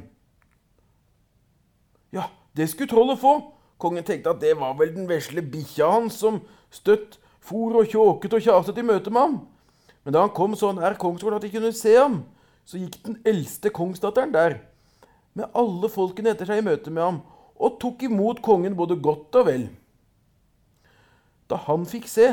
Ja, 2.16 2.30
det 2.56 2.70
skulle 2.72 2.90
trollet 2.90 3.20
få. 3.20 3.36
Kongen 3.76 4.04
tenkte 4.08 4.32
at 4.32 4.40
det 4.40 4.54
var 4.56 4.76
vel 4.78 4.94
den 4.94 5.08
vesle 5.08 5.44
bikkja 5.44 5.90
hans 5.98 6.16
som 6.22 6.40
støtt 6.72 7.18
for 7.44 7.76
og 7.76 7.90
tjåket 7.92 8.38
og 8.38 8.42
kjaset 8.42 8.80
i 8.80 8.84
møte 8.86 9.12
med 9.12 9.20
ham. 9.20 9.36
Men 10.04 10.14
da 10.14 10.22
han 10.24 10.32
kom 10.34 10.54
så 10.56 10.72
nær 10.72 10.96
kongsgården 11.00 11.36
at 11.36 11.44
de 11.44 11.52
kunne 11.52 11.74
se 11.76 11.92
ham, 11.98 12.20
så 12.64 12.80
gikk 12.80 12.98
den 13.04 13.18
eldste 13.26 13.70
kongsdatteren 13.74 14.32
der, 14.34 14.60
med 15.36 15.50
alle 15.54 15.90
folkene 15.92 16.32
etter 16.32 16.48
seg 16.48 16.62
i 16.62 16.66
møte 16.66 16.92
med 16.94 17.04
ham, 17.04 17.20
og 17.56 17.76
tok 17.82 18.06
imot 18.06 18.40
kongen 18.44 18.76
både 18.78 18.96
godt 19.02 19.36
og 19.40 19.48
vel. 19.50 19.66
Da 21.50 21.58
han 21.66 21.84
fikk 21.86 22.08
se 22.10 22.32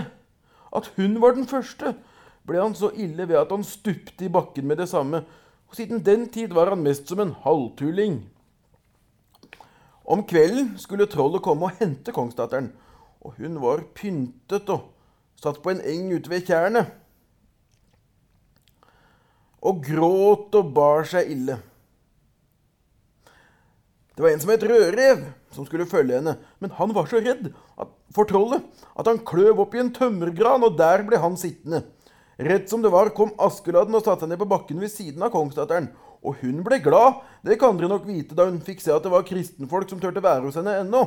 at 0.74 0.90
hun 0.96 1.20
var 1.22 1.36
den 1.36 1.50
første, 1.50 1.94
ble 2.48 2.62
han 2.62 2.76
så 2.76 2.90
ille 2.96 3.28
ved 3.30 3.40
at 3.40 3.52
han 3.54 3.66
stupte 3.68 4.26
i 4.26 4.32
bakken 4.32 4.68
med 4.70 4.80
det 4.82 4.90
samme, 4.92 5.24
og 5.70 5.78
siden 5.78 6.04
den 6.06 6.28
tid 6.30 6.54
var 6.56 6.72
han 6.72 6.84
mest 6.86 7.10
som 7.10 7.22
en 7.24 7.36
halvtulling. 7.44 8.22
Om 10.04 10.26
kvelden 10.28 10.74
skulle 10.82 11.08
trollet 11.08 11.44
komme 11.46 11.70
og 11.70 11.80
hente 11.80 12.12
kongsdatteren, 12.16 12.72
og 13.24 13.38
hun 13.40 13.62
var 13.64 13.86
pyntet 13.96 14.68
og 14.74 14.90
satt 15.40 15.62
på 15.64 15.72
en 15.72 15.84
eng 15.88 16.12
ute 16.12 16.32
ved 16.32 16.46
tjernet. 16.48 16.92
og 19.64 19.84
gråt 19.86 20.56
og 20.60 20.74
bar 20.76 21.08
seg 21.08 21.32
ille. 21.34 21.58
Det 24.14 24.22
var 24.22 24.34
en 24.34 24.44
som 24.44 24.52
het 24.54 24.66
Rødrev, 24.70 25.24
som 25.56 25.66
skulle 25.66 25.90
følge 25.90 26.20
henne, 26.20 26.36
men 26.62 26.74
han 26.78 26.94
var 26.94 27.08
så 27.10 27.22
redd 27.24 27.50
for 28.14 28.30
trollet 28.30 28.62
at 28.94 29.08
han 29.10 29.24
kløv 29.26 29.64
opp 29.64 29.74
i 29.74 29.82
en 29.82 29.94
tømmergran, 29.96 30.66
og 30.68 30.78
der 30.78 31.06
ble 31.08 31.18
han 31.22 31.40
sittende. 31.40 31.82
Rett 32.38 32.70
som 32.70 32.84
det 32.84 32.92
var, 32.94 33.14
kom 33.16 33.34
Askeladden 33.42 33.96
og 33.96 34.04
satte 34.04 34.26
seg 34.26 34.34
ned 34.34 34.42
på 34.42 34.50
bakken 34.50 34.82
ved 34.82 34.92
siden 34.92 35.24
av 35.24 35.32
kongsdatteren. 35.34 35.90
Og 36.24 36.40
hun 36.40 36.62
ble 36.64 36.80
glad, 36.84 37.20
det 37.44 37.60
kan 37.60 37.76
dere 37.78 37.92
nok 37.92 38.08
vite, 38.08 38.36
da 38.36 38.48
hun 38.48 38.62
fikk 38.64 38.82
se 38.84 38.94
at 38.96 39.04
det 39.04 39.12
var 39.12 39.26
kristenfolk 39.28 39.90
som 39.92 40.00
turte 40.00 40.24
være 40.24 40.48
hos 40.48 40.58
henne 40.60 40.78
ennå. 40.82 41.04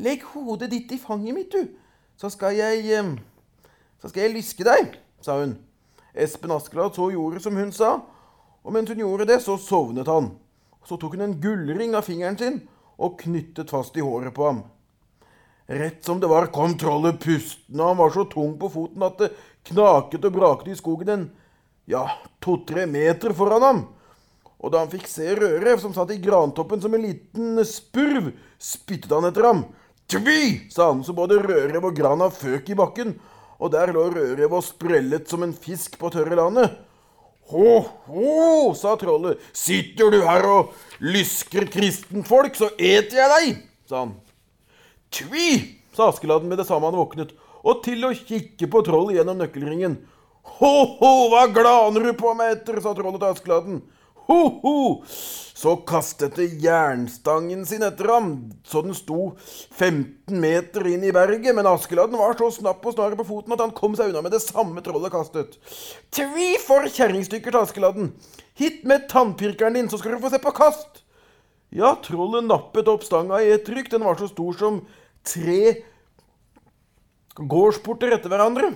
Legg 0.00 0.24
hodet 0.32 0.70
ditt 0.72 0.94
i 0.96 0.98
fanget 0.98 1.36
mitt, 1.36 1.52
du, 1.52 1.68
så 2.16 2.30
skal 2.32 2.56
jeg 2.56 2.88
eh, 2.90 3.14
Så 4.00 4.10
skal 4.10 4.26
jeg 4.26 4.34
lyske 4.34 4.64
deg, 4.66 4.96
sa 5.24 5.38
hun. 5.40 5.54
Espen 6.14 6.52
Askeladd 6.52 6.96
så 6.96 7.08
gjorde 7.12 7.40
som 7.40 7.56
hun 7.56 7.72
sa, 7.72 7.96
og 8.64 8.74
mens 8.74 8.90
hun 8.92 9.00
gjorde 9.00 9.26
det, 9.28 9.40
så 9.42 9.56
sovnet 9.60 10.08
han. 10.08 10.32
Så 10.84 10.98
tok 11.00 11.16
hun 11.16 11.24
en 11.24 11.38
gullring 11.40 11.96
av 11.96 12.04
fingeren 12.04 12.36
sin 12.38 12.60
og 13.00 13.16
knyttet 13.22 13.72
fast 13.72 13.96
i 13.96 14.04
håret 14.04 14.34
på 14.36 14.44
ham. 14.46 14.62
Rett 15.66 16.04
som 16.04 16.20
det 16.20 16.28
var, 16.28 16.50
kom 16.52 16.76
trollet 16.78 17.20
pustende, 17.22 17.80
og 17.80 17.88
han 17.88 18.00
var 18.02 18.12
så 18.12 18.26
tung 18.28 18.52
på 18.60 18.68
foten 18.72 19.04
at 19.06 19.20
det 19.22 19.30
knaket 19.70 20.28
og 20.28 20.36
braket 20.36 20.74
i 20.74 20.76
skogen 20.76 21.12
en 21.14 21.24
ja, 21.88 22.04
to-tre 22.44 22.84
meter 22.88 23.32
foran 23.36 23.64
ham. 23.64 23.80
Og 24.64 24.72
da 24.72 24.80
han 24.80 24.88
fikk 24.92 25.04
se 25.10 25.34
Rødrev, 25.36 25.76
som 25.82 25.92
satt 25.92 26.14
i 26.14 26.22
grantoppen 26.24 26.80
som 26.80 26.94
en 26.96 27.04
liten 27.04 27.60
spurv, 27.68 28.30
spyttet 28.56 29.12
han 29.12 29.28
etter 29.28 29.44
ham. 29.44 29.60
Tvi! 30.08 30.70
sa 30.72 30.88
han, 30.88 31.02
så 31.04 31.12
både 31.16 31.42
Rødrev 31.42 31.84
og 31.84 31.96
grana 31.96 32.30
føk 32.32 32.70
i 32.72 32.78
bakken, 32.78 33.12
og 33.60 33.72
der 33.74 33.92
lå 33.92 34.06
Rødrev 34.14 34.56
og 34.56 34.64
sprellet 34.64 35.28
som 35.28 35.44
en 35.44 35.52
fisk 35.52 35.98
på 36.00 36.08
tørre 36.14 36.38
landet. 36.40 36.78
Ho, 37.52 37.84
ho, 38.08 38.72
sa 38.72 38.94
trollet, 38.96 39.40
sitter 39.52 40.08
du 40.14 40.22
her 40.24 40.48
og 40.48 40.72
lysker 41.04 41.68
kristenfolk, 41.68 42.56
så 42.56 42.70
eter 42.80 43.20
jeg 43.20 43.32
deg, 43.34 43.58
sa 43.90 44.06
han. 44.06 44.14
Tvi, 45.12 45.48
sa 45.92 46.08
Askeladden 46.08 46.48
med 46.48 46.62
det 46.62 46.66
samme 46.70 46.88
han 46.88 46.96
våknet, 46.96 47.36
og 47.64 47.84
til 47.84 48.08
å 48.08 48.16
kikke 48.16 48.68
på 48.72 48.80
trollet 48.86 49.18
gjennom 49.18 49.44
nøkkelringen. 49.44 49.98
Ho, 50.56 50.72
ho, 50.96 51.12
hva 51.32 51.44
glaner 51.52 52.08
du 52.08 52.16
på 52.16 52.32
meg 52.36 52.56
etter, 52.56 52.80
sa 52.80 52.96
trollet 52.96 53.20
til 53.20 53.36
Askeladden. 53.36 53.84
Ho, 54.28 54.40
ho! 54.62 54.76
Så 55.54 55.76
kastet 55.88 56.36
det 56.36 56.48
jernstangen 56.60 57.62
sin 57.68 57.84
etter 57.86 58.10
ham, 58.10 58.32
så 58.66 58.82
den 58.84 58.96
sto 58.96 59.30
15 59.76 60.40
meter 60.42 60.88
inn 60.90 61.06
i 61.06 61.12
berget. 61.14 61.54
Men 61.56 61.68
Askeladden 61.70 62.18
var 62.20 62.36
så 62.38 62.50
snapp 62.58 62.84
og 62.84 62.96
snar 62.96 63.16
på 63.16 63.26
foten 63.28 63.54
at 63.56 63.62
han 63.62 63.72
kom 63.76 63.96
seg 63.96 64.10
unna 64.12 64.24
med 64.24 64.34
det 64.34 64.42
samme 64.44 64.82
trollet 64.84 65.14
kastet. 65.14 65.56
Tvi 66.12 66.54
for 66.64 66.88
kjerringstykker 66.88 67.54
til 67.54 67.62
Askeladden! 67.62 68.12
Hit 68.58 68.84
med 68.88 69.08
tannpirkeren 69.10 69.78
din, 69.78 69.88
så 69.90 69.98
skal 70.00 70.14
du 70.14 70.22
få 70.22 70.32
se 70.32 70.42
på 70.42 70.52
kast! 70.54 71.04
Ja, 71.74 71.96
trollet 72.04 72.46
nappet 72.46 72.88
opp 72.90 73.02
stanga 73.06 73.40
i 73.42 73.50
et 73.56 73.64
trykk. 73.66 73.90
Den 73.96 74.04
var 74.06 74.20
så 74.20 74.28
stor 74.30 74.54
som 74.58 74.82
tre 75.26 75.82
gårdsporter 77.34 78.14
etter 78.14 78.30
hverandre. 78.30 78.74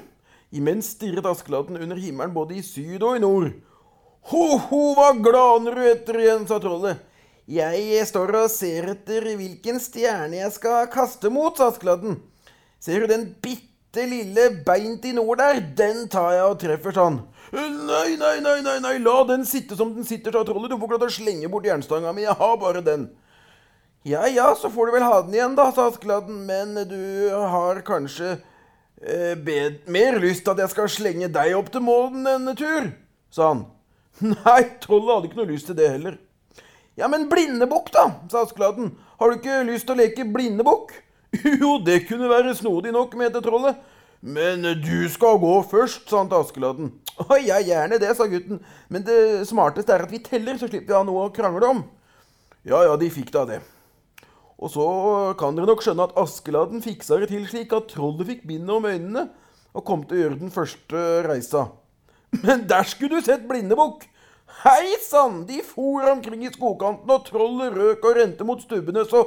Imens 0.50 0.94
stirret 0.96 1.26
Askeladden 1.28 1.78
under 1.78 2.00
himmelen 2.00 2.34
både 2.34 2.56
i 2.58 2.64
syd 2.64 3.02
og 3.02 3.18
i 3.18 3.22
nord. 3.22 3.52
Ho-ho, 4.28 4.80
hva 4.92 5.12
glaner 5.16 5.78
du 5.78 5.84
etter 5.88 6.18
igjen, 6.20 6.42
sa 6.48 6.58
trollet. 6.60 7.00
Jeg 7.48 8.02
står 8.04 8.34
og 8.42 8.50
ser 8.52 8.90
etter 8.92 9.24
hvilken 9.38 9.78
stjerne 9.80 10.36
jeg 10.36 10.52
skal 10.52 10.90
kaste 10.92 11.30
mot, 11.32 11.56
sa 11.56 11.70
Askeladden. 11.72 12.18
Ser 12.76 13.00
du 13.00 13.08
den 13.08 13.24
bitte 13.40 14.04
lille 14.04 14.50
beint 14.66 15.06
i 15.08 15.14
nord 15.16 15.40
der? 15.40 15.62
Den 15.78 16.04
tar 16.12 16.34
jeg 16.36 16.44
og 16.44 16.58
treffer, 16.60 16.92
sa 16.92 17.06
han. 17.08 17.22
Nei, 17.54 18.18
nei, 18.20 18.34
nei, 18.44 18.58
nei, 18.66 18.74
nei, 18.84 18.92
la 19.00 19.22
den 19.30 19.48
sitte 19.48 19.78
som 19.80 19.94
den 19.96 20.04
sitter, 20.04 20.36
sa 20.36 20.44
trollet. 20.44 20.68
Du 20.68 20.76
får 20.76 20.98
til 20.98 21.08
å 21.08 21.16
slenge 21.16 21.48
bort 21.48 21.70
jernstanga 21.70 22.12
mi, 22.12 22.26
jeg 22.26 22.36
har 22.36 22.60
bare 22.60 22.84
den. 22.84 23.08
Ja 24.04 24.28
ja, 24.28 24.50
så 24.60 24.68
får 24.72 24.90
du 24.90 24.98
vel 24.98 25.08
ha 25.08 25.22
den 25.24 25.38
igjen, 25.38 25.56
da, 25.56 25.70
sa 25.72 25.88
Askeladden, 25.88 26.44
men 26.44 26.76
du 26.92 27.32
har 27.32 27.80
kanskje 27.88 28.36
eh, 29.00 29.32
mer 29.88 30.20
lyst 30.20 30.44
til 30.44 30.52
at 30.52 30.62
jeg 30.66 30.76
skal 30.76 30.92
slenge 30.92 31.32
deg 31.32 31.56
opp 31.56 31.72
til 31.72 31.88
målen 31.88 32.28
en 32.28 32.52
tur, 32.52 32.92
sa 33.32 33.54
han. 33.54 33.66
Nei, 34.34 34.62
trollet 34.82 35.14
hadde 35.14 35.30
ikke 35.30 35.40
noe 35.40 35.50
lyst 35.52 35.68
til 35.70 35.78
det 35.78 35.90
heller. 35.92 36.16
Ja, 36.98 37.06
men 37.10 37.28
blindebukk, 37.30 37.92
da, 37.94 38.08
sa 38.30 38.42
Askeladden. 38.42 38.90
Har 39.20 39.30
du 39.30 39.38
ikke 39.38 39.60
lyst 39.68 39.86
til 39.86 39.94
å 39.94 40.00
leke 40.00 40.26
blindebukk? 40.26 40.96
Jo, 41.60 41.76
det 41.84 42.06
kunne 42.08 42.30
være 42.30 42.56
snodig 42.56 42.90
nok, 42.94 43.14
mente 43.20 43.42
trollet. 43.44 43.78
Men 44.18 44.64
du 44.82 45.06
skal 45.12 45.38
gå 45.38 45.52
først, 45.70 46.08
sa 46.10 46.22
han 46.24 46.30
til 46.30 46.42
Askeladden. 46.42 46.90
Å 47.28 47.38
ja, 47.38 47.60
gjerne 47.62 48.00
det, 48.02 48.10
sa 48.18 48.26
gutten. 48.26 48.58
Men 48.90 49.04
det 49.06 49.46
smarteste 49.46 49.94
er 49.94 50.06
at 50.08 50.10
vi 50.10 50.22
teller, 50.24 50.58
så 50.58 50.66
slipper 50.66 50.90
vi 50.90 50.96
å 50.96 51.02
ha 51.02 51.06
noe 51.06 51.28
å 51.28 51.34
krangle 51.34 51.70
om. 51.70 51.84
Ja 52.66 52.82
ja, 52.82 52.96
de 52.98 53.10
fikk 53.14 53.30
da 53.34 53.44
det. 53.46 53.60
Og 54.58 54.72
så 54.74 54.86
kan 55.38 55.54
dere 55.54 55.68
nok 55.70 55.84
skjønne 55.84 56.08
at 56.08 56.16
Askeladden 56.18 56.82
fiksa 56.82 57.20
det 57.22 57.30
til 57.30 57.46
slik 57.46 57.70
at 57.76 57.92
trollet 57.92 58.26
fikk 58.32 58.42
bindet 58.48 58.74
om 58.74 58.88
øynene 58.88 59.28
og 59.76 59.84
kom 59.86 60.02
til 60.02 60.18
å 60.18 60.22
gjøre 60.24 60.40
den 60.40 60.50
første 60.50 61.04
reisa. 61.28 61.68
Men 62.30 62.66
der 62.68 62.84
skulle 62.88 63.18
du 63.18 63.24
sett 63.24 63.46
Blindebukk! 63.48 64.04
Hei 64.62 64.96
sann! 65.04 65.44
De 65.48 65.60
for 65.64 66.08
omkring 66.10 66.44
i 66.46 66.52
skogkanten, 66.52 67.10
og 67.10 67.26
trollet 67.28 67.76
røk 67.76 68.04
og 68.04 68.16
rente 68.18 68.46
mot 68.46 68.60
stubbene, 68.62 69.04
så 69.08 69.24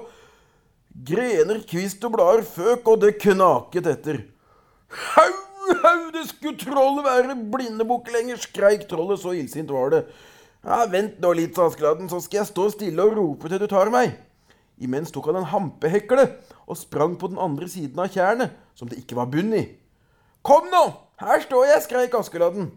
grener, 1.08 1.62
kvist 1.67 2.03
og 2.05 2.17
blader 2.17 2.43
føk, 2.46 2.84
og 2.91 3.05
det 3.05 3.15
knaket 3.22 3.88
etter. 3.93 4.20
Hau, 5.13 5.31
hau, 5.86 6.01
det 6.13 6.25
skulle 6.34 6.60
trollet 6.60 7.08
være 7.08 7.38
Blindebukk 7.53 8.12
lenger, 8.13 8.41
skreik 8.41 8.86
trollet, 8.89 9.22
så 9.22 9.34
illsint 9.38 9.72
var 9.72 9.96
det. 9.96 10.03
Ja, 10.62 10.84
vent 10.91 11.17
nå 11.24 11.31
litt, 11.38 11.55
sa 11.58 11.70
Askeladden, 11.72 12.10
så 12.12 12.20
skal 12.22 12.43
jeg 12.43 12.51
stå 12.51 12.67
stille 12.75 13.08
og 13.08 13.15
rope 13.17 13.50
til 13.50 13.62
du 13.62 13.70
tar 13.72 13.89
meg. 13.93 14.13
Imens 14.81 15.13
tok 15.13 15.29
han 15.29 15.39
en 15.41 15.50
hampehekle 15.50 16.27
og 16.67 16.77
sprang 16.77 17.15
på 17.22 17.29
den 17.31 17.41
andre 17.41 17.70
siden 17.70 18.01
av 18.01 18.13
tjernet, 18.13 18.53
som 18.77 18.89
det 18.89 19.00
ikke 19.01 19.17
var 19.17 19.29
bunn 19.31 19.53
i. 19.58 19.65
Kom 20.46 20.70
nå! 20.74 20.86
Her 21.22 21.41
står 21.46 21.67
jeg! 21.70 21.84
skreik 21.86 22.15
Askeladden. 22.17 22.72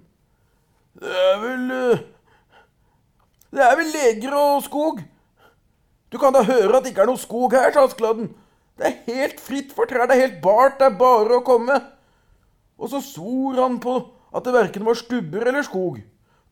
Det 0.94 1.10
er 1.10 1.40
vel 1.42 1.74
eh, 1.74 2.04
Det 3.54 3.64
er 3.64 3.76
vel 3.78 3.90
leger 3.94 4.36
og 4.38 4.62
skog. 4.66 5.02
Du 6.10 6.18
kan 6.22 6.34
da 6.34 6.44
høre 6.46 6.76
at 6.76 6.84
det 6.84 6.92
ikke 6.92 7.02
er 7.02 7.10
noe 7.10 7.18
skog 7.18 7.54
her, 7.54 7.72
sa 7.74 7.86
Askeladden. 7.88 8.30
Det 8.78 8.86
er 8.86 9.00
helt 9.08 9.40
fritt 9.42 9.74
for 9.74 9.86
trær, 9.90 10.06
det 10.10 10.16
er 10.16 10.26
helt 10.28 10.40
bart, 10.42 10.78
det 10.78 10.88
er 10.88 10.98
bare 10.98 11.38
å 11.38 11.44
komme. 11.46 11.78
Og 12.78 12.90
så 12.90 13.00
svor 13.02 13.58
han 13.62 13.80
på 13.82 13.96
at 14.34 14.46
det 14.46 14.54
verken 14.54 14.86
var 14.86 14.98
stubber 14.98 15.46
eller 15.46 15.66
skog. 15.66 16.00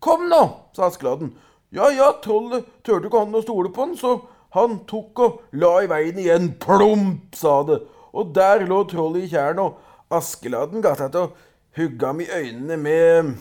Kom 0.02 0.28
nå, 0.30 0.42
sa 0.74 0.88
Askeladden. 0.90 1.32
Ja 1.74 1.88
ja, 1.94 2.10
trollet 2.22 2.66
turte 2.84 3.08
ikke 3.08 3.22
han 3.22 3.34
å 3.38 3.42
stole 3.42 3.70
på 3.74 3.86
den, 3.88 3.96
så 3.98 4.18
han 4.54 4.82
tok 4.90 5.22
og 5.24 5.38
la 5.58 5.72
i 5.82 5.88
veien 5.90 6.18
igjen. 6.20 6.50
Plump, 6.62 7.32
sa 7.38 7.60
det. 7.66 7.80
Og 8.12 8.34
der 8.36 8.66
lå 8.68 8.82
trollet 8.90 9.26
i 9.26 9.32
tjernet, 9.32 9.62
og 9.62 10.18
Askeladden 10.18 10.84
ga 10.84 10.92
seg 10.98 11.14
til 11.14 11.26
å 11.26 11.32
hugge 11.78 12.10
ham 12.10 12.20
i 12.20 12.28
øynene 12.28 12.76
med 12.82 13.32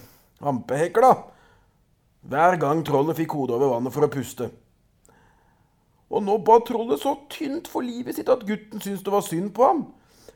hampehekla. 0.44 1.14
Hver 2.22 2.58
gang 2.62 2.84
trollet 2.86 3.18
fikk 3.18 3.34
hodet 3.38 3.58
over 3.58 3.74
vannet 3.76 3.94
for 3.96 4.06
å 4.06 4.12
puste. 4.12 4.52
Og 6.12 6.24
nå 6.26 6.38
ba 6.44 6.60
trollet 6.68 7.02
så 7.02 7.16
tynt 7.32 7.70
for 7.72 7.86
livet 7.86 8.18
sitt 8.18 8.30
at 8.30 8.44
gutten 8.46 8.84
syntes 8.84 9.04
det 9.06 9.14
var 9.14 9.24
synd 9.26 9.54
på 9.56 9.66
ham. 9.66 9.86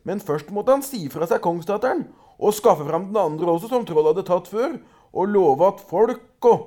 Men 0.07 0.21
først 0.23 0.51
måtte 0.53 0.73
han 0.73 0.85
si 0.85 1.03
fra 1.11 1.27
seg 1.29 1.43
kongsdatteren 1.43 2.05
og 2.35 2.55
skaffe 2.55 2.85
fram 2.87 3.09
den 3.09 3.19
andre 3.19 3.53
også, 3.53 3.69
som 3.71 3.85
trollet 3.87 4.13
hadde 4.13 4.27
tatt 4.27 4.49
før, 4.51 4.77
og 5.15 5.31
love 5.31 5.69
at 5.69 5.83
folk 5.87 6.47
og 6.49 6.65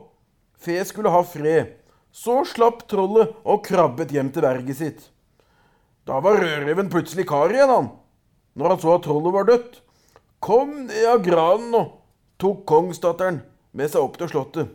fe 0.58 0.78
skulle 0.88 1.12
ha 1.12 1.20
fred. 1.26 1.74
Så 2.12 2.40
slapp 2.48 2.86
trollet 2.88 3.34
og 3.44 3.62
krabbet 3.66 4.12
hjem 4.14 4.30
til 4.32 4.44
berget 4.46 4.78
sitt. 4.78 5.02
Da 6.08 6.22
var 6.24 6.40
rødreven 6.40 6.88
plutselig 6.88 7.26
kar 7.28 7.52
igjen, 7.52 7.68
han, 7.68 7.90
når 8.56 8.72
han 8.72 8.80
så 8.80 8.94
at 8.96 9.04
trollet 9.04 9.34
var 9.34 9.48
dødt. 9.48 9.80
Kom 10.40 10.72
ned 10.86 11.04
av 11.10 11.20
granen 11.24 11.76
og 11.76 11.92
tok 12.38 12.64
kongsdatteren 12.70 13.40
med 13.74 13.90
seg 13.90 14.04
opp 14.04 14.18
til 14.20 14.30
slottet. 14.30 14.70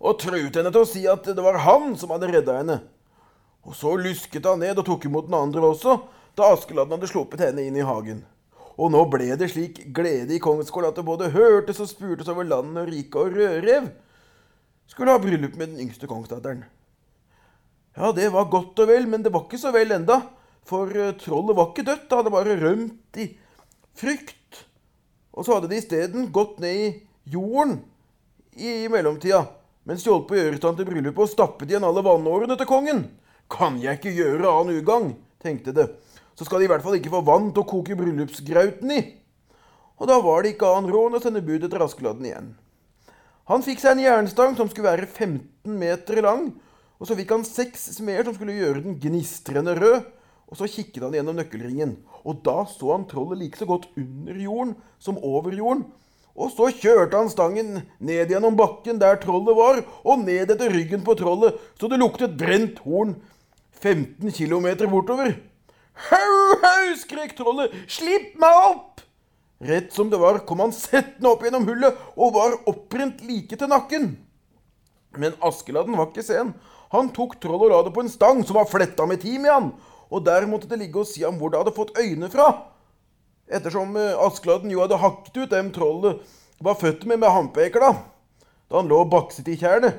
Og 0.00 0.16
truet 0.22 0.56
henne 0.56 0.72
til 0.72 0.80
å 0.80 0.88
si 0.88 1.04
at 1.10 1.26
det 1.26 1.44
var 1.44 1.60
han 1.66 1.96
som 2.00 2.12
hadde 2.14 2.30
redda 2.30 2.56
henne. 2.62 2.80
Og 3.66 3.76
så 3.76 3.92
lysket 4.00 4.46
han 4.48 4.62
ned 4.62 4.78
og 4.80 4.86
tok 4.86 5.04
imot 5.08 5.28
den 5.28 5.36
andre 5.36 5.66
også, 5.74 5.98
da 6.38 6.52
Askeladden 6.54 6.96
hadde 6.96 7.10
sluppet 7.10 7.42
henne 7.44 7.66
inn 7.66 7.76
i 7.76 7.84
hagen. 7.84 8.22
Og 8.80 8.88
nå 8.94 9.02
ble 9.12 9.34
det 9.36 9.50
slik 9.52 9.82
glede 9.92 10.32
i 10.36 10.40
kongsgården 10.40 10.94
at 10.94 11.00
det 11.00 11.04
både 11.04 11.32
hørtes 11.34 11.82
og 11.84 11.90
spurtes 11.90 12.30
over 12.32 12.46
landet 12.48 12.80
og 12.80 12.88
riket 12.88 13.18
og 13.20 13.36
rødrev 13.36 13.90
skulle 14.90 15.12
ha 15.12 15.20
bryllup 15.22 15.58
med 15.58 15.74
den 15.74 15.84
yngste 15.84 16.08
kongsdatteren. 16.10 16.64
Ja, 17.98 18.10
det 18.16 18.30
var 18.32 18.48
godt 18.50 18.78
og 18.80 18.88
vel, 18.88 19.06
men 19.10 19.22
det 19.22 19.32
var 19.34 19.44
ikke 19.44 19.60
så 19.60 19.74
vel 19.74 19.92
enda, 19.94 20.22
for 20.66 20.88
uh, 20.88 21.12
trollet 21.20 21.58
var 21.58 21.70
ikke 21.70 21.86
dødt, 21.86 22.06
det 22.08 22.18
hadde 22.18 22.32
bare 22.32 22.56
rømt 22.62 23.20
i 23.20 23.26
frykt. 23.98 24.64
Og 25.36 25.46
så 25.46 25.56
hadde 25.56 25.70
de 25.70 25.78
isteden 25.78 26.28
gått 26.34 26.58
ned 26.62 26.76
i 26.76 26.90
jorden 27.30 27.78
i 28.58 28.88
mellomtida, 28.90 29.44
mens 29.86 30.04
de 30.04 30.10
holdt 30.10 30.28
på 30.28 30.36
å 30.36 30.40
gjøre 30.40 30.58
stand 30.58 30.80
til 30.80 30.88
bryllupet 30.88 31.24
og 31.24 31.30
stappet 31.30 31.70
igjen 31.70 31.86
alle 31.86 32.04
vannårene 32.04 32.56
til 32.58 32.68
kongen. 32.68 33.04
Kan 33.50 33.78
jeg 33.82 33.98
ikke 33.98 34.14
gjøre 34.14 34.50
annen 34.50 34.80
ugagn, 34.82 35.14
tenkte 35.42 35.74
det. 35.74 35.86
Så 36.38 36.46
skal 36.46 36.62
de 36.62 36.68
i 36.68 36.72
hvert 36.72 36.84
fall 36.84 36.98
ikke 36.98 37.12
få 37.12 37.22
vann 37.26 37.50
til 37.54 37.64
å 37.64 37.68
koke 37.68 37.96
bryllupsgrauten 37.98 38.94
i. 38.94 39.00
Og 40.00 40.08
da 40.08 40.16
var 40.24 40.42
det 40.42 40.54
ikke 40.54 40.68
annen 40.72 40.92
råd 40.92 41.10
enn 41.10 41.18
å 41.18 41.22
sende 41.22 41.44
bud 41.44 41.66
etter 41.66 41.82
Askeladden 41.84 42.26
igjen. 42.26 42.52
Han 43.50 43.64
fikk 43.66 43.82
seg 43.82 43.96
en 43.96 44.04
jernstang 44.04 44.54
som 44.56 44.70
skulle 44.70 44.92
være 44.92 45.08
15 45.10 45.74
meter 45.76 46.22
lang, 46.24 46.52
og 47.00 47.08
så 47.08 47.16
fikk 47.18 47.34
han 47.34 47.44
seks 47.46 47.88
smeder 47.96 48.28
som 48.28 48.36
skulle 48.36 48.56
gjøre 48.56 48.84
den 48.84 48.98
gnistrende 49.02 49.74
rød. 49.78 50.06
Og 50.50 50.58
så 50.58 50.66
kikket 50.66 51.04
han 51.04 51.14
gjennom 51.14 51.38
nøkkelringen, 51.38 51.94
og 52.26 52.42
da 52.46 52.64
så 52.66 52.92
han 52.96 53.06
trollet 53.10 53.38
like 53.38 53.60
så 53.60 53.68
godt 53.70 53.86
under 53.98 54.38
jorden 54.42 54.74
som 54.98 55.20
over 55.22 55.54
jorden. 55.54 55.84
Og 56.34 56.50
så 56.54 56.70
kjørte 56.74 57.18
han 57.18 57.30
stangen 57.30 57.82
ned 58.02 58.32
gjennom 58.32 58.56
bakken 58.58 58.98
der 59.00 59.18
trollet 59.22 59.56
var, 59.56 59.82
og 60.02 60.24
ned 60.24 60.50
etter 60.50 60.72
ryggen 60.72 61.04
på 61.06 61.14
trollet, 61.18 61.58
så 61.78 61.90
det 61.90 62.00
luktet 62.00 62.38
brent 62.38 62.80
horn 62.86 63.16
15 63.80 64.34
km 64.34 64.68
bortover. 64.90 65.36
Hau, 66.10 66.56
hau, 66.62 66.96
skrek 66.98 67.36
trollet, 67.38 67.74
slipp 67.90 68.34
meg 68.40 68.64
opp! 68.70 69.04
Rett 69.60 69.92
som 69.92 70.08
det 70.08 70.16
var, 70.16 70.40
kom 70.48 70.62
han 70.64 70.72
settende 70.72 71.28
opp 71.28 71.42
gjennom 71.44 71.66
hullet 71.68 71.96
og 72.16 72.34
var 72.38 72.56
opprent 72.70 73.20
like 73.28 73.58
til 73.60 73.68
nakken. 73.68 74.14
Men 75.20 75.36
Askeladden 75.44 75.98
var 75.98 76.08
ikke 76.08 76.24
sen. 76.24 76.54
Han 76.94 77.10
tok 77.14 77.36
trollet 77.42 77.68
og 77.68 77.74
la 77.74 77.80
det 77.86 77.92
på 77.94 78.04
en 78.04 78.12
stang 78.12 78.40
som 78.46 78.56
var 78.56 78.70
fletta 78.70 79.04
med 79.06 79.20
timian, 79.22 79.68
og 80.10 80.24
der 80.26 80.48
måtte 80.50 80.68
det 80.70 80.80
ligge 80.82 81.00
og 81.00 81.08
si 81.08 81.22
ham 81.24 81.38
hvor 81.38 81.52
det 81.52 81.62
hadde 81.62 81.76
fått 81.76 81.96
øyne 81.98 82.30
fra. 82.32 82.50
Ettersom 83.50 83.96
eh, 83.98 84.18
Askeladden 84.26 84.70
jo 84.70 84.82
hadde 84.82 85.00
hakket 85.00 85.42
ut 85.42 85.50
dem 85.54 85.72
trollet 85.74 86.20
var 86.60 86.76
født 86.76 87.06
med 87.08 87.22
med 87.22 87.32
hampekla, 87.32 87.94
da 88.68 88.76
han 88.76 88.88
lå 88.90 89.04
bakset 89.08 89.48
i 89.48 89.56
tjernet. 89.56 89.96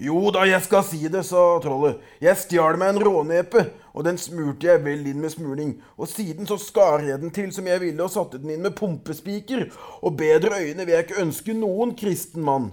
Jo 0.00 0.30
da, 0.32 0.46
jeg 0.48 0.62
skal 0.64 0.84
si 0.86 1.00
det, 1.12 1.22
sa 1.28 1.60
trollet. 1.60 2.00
Jeg 2.24 2.38
stjal 2.40 2.78
meg 2.80 2.94
en 2.94 3.02
rånepe, 3.04 3.66
og 3.92 4.06
den 4.06 4.16
smurte 4.18 4.70
jeg 4.70 4.80
vel 4.80 5.04
inn 5.10 5.20
med 5.20 5.32
smurning. 5.34 5.74
Og 6.00 6.08
siden 6.08 6.48
så 6.48 6.56
skar 6.58 7.04
jeg 7.04 7.20
den 7.20 7.32
til 7.36 7.50
som 7.52 7.68
jeg 7.68 7.82
ville, 7.82 8.00
og 8.00 8.12
satte 8.12 8.40
den 8.40 8.54
inn 8.54 8.64
med 8.64 8.74
pumpespiker. 8.78 9.66
Og 10.00 10.16
bedre 10.16 10.62
øyne 10.62 10.86
vil 10.86 10.94
jeg 10.96 11.04
ikke 11.04 11.20
ønske 11.20 11.56
noen 11.58 11.92
kristen 12.00 12.46
mann. 12.46 12.70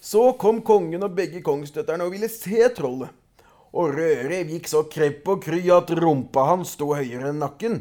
Så 0.00 0.30
kom 0.38 0.62
kongen 0.62 1.02
og 1.02 1.16
begge 1.18 1.42
kongsdøtterne 1.42 2.06
og 2.06 2.14
ville 2.14 2.30
se 2.30 2.70
trollet. 2.76 3.10
Og 3.70 3.94
Rødrev 3.94 4.50
gikk 4.50 4.68
så 4.70 4.82
krepp 4.90 5.28
og 5.30 5.44
kry 5.44 5.60
at 5.70 5.92
rumpa 5.94 6.48
hans 6.48 6.74
sto 6.74 6.90
høyere 6.96 7.30
enn 7.30 7.42
nakken. 7.42 7.80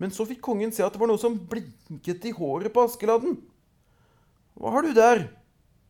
Men 0.00 0.12
så 0.14 0.24
fikk 0.26 0.40
kongen 0.44 0.72
se 0.74 0.84
at 0.84 0.94
det 0.94 1.00
var 1.02 1.10
noe 1.10 1.20
som 1.20 1.36
blinket 1.36 2.24
i 2.26 2.32
håret 2.34 2.72
på 2.72 2.86
Askeladden. 2.88 3.36
Hva 4.58 4.72
har 4.74 4.86
du 4.86 4.96
der? 4.96 5.26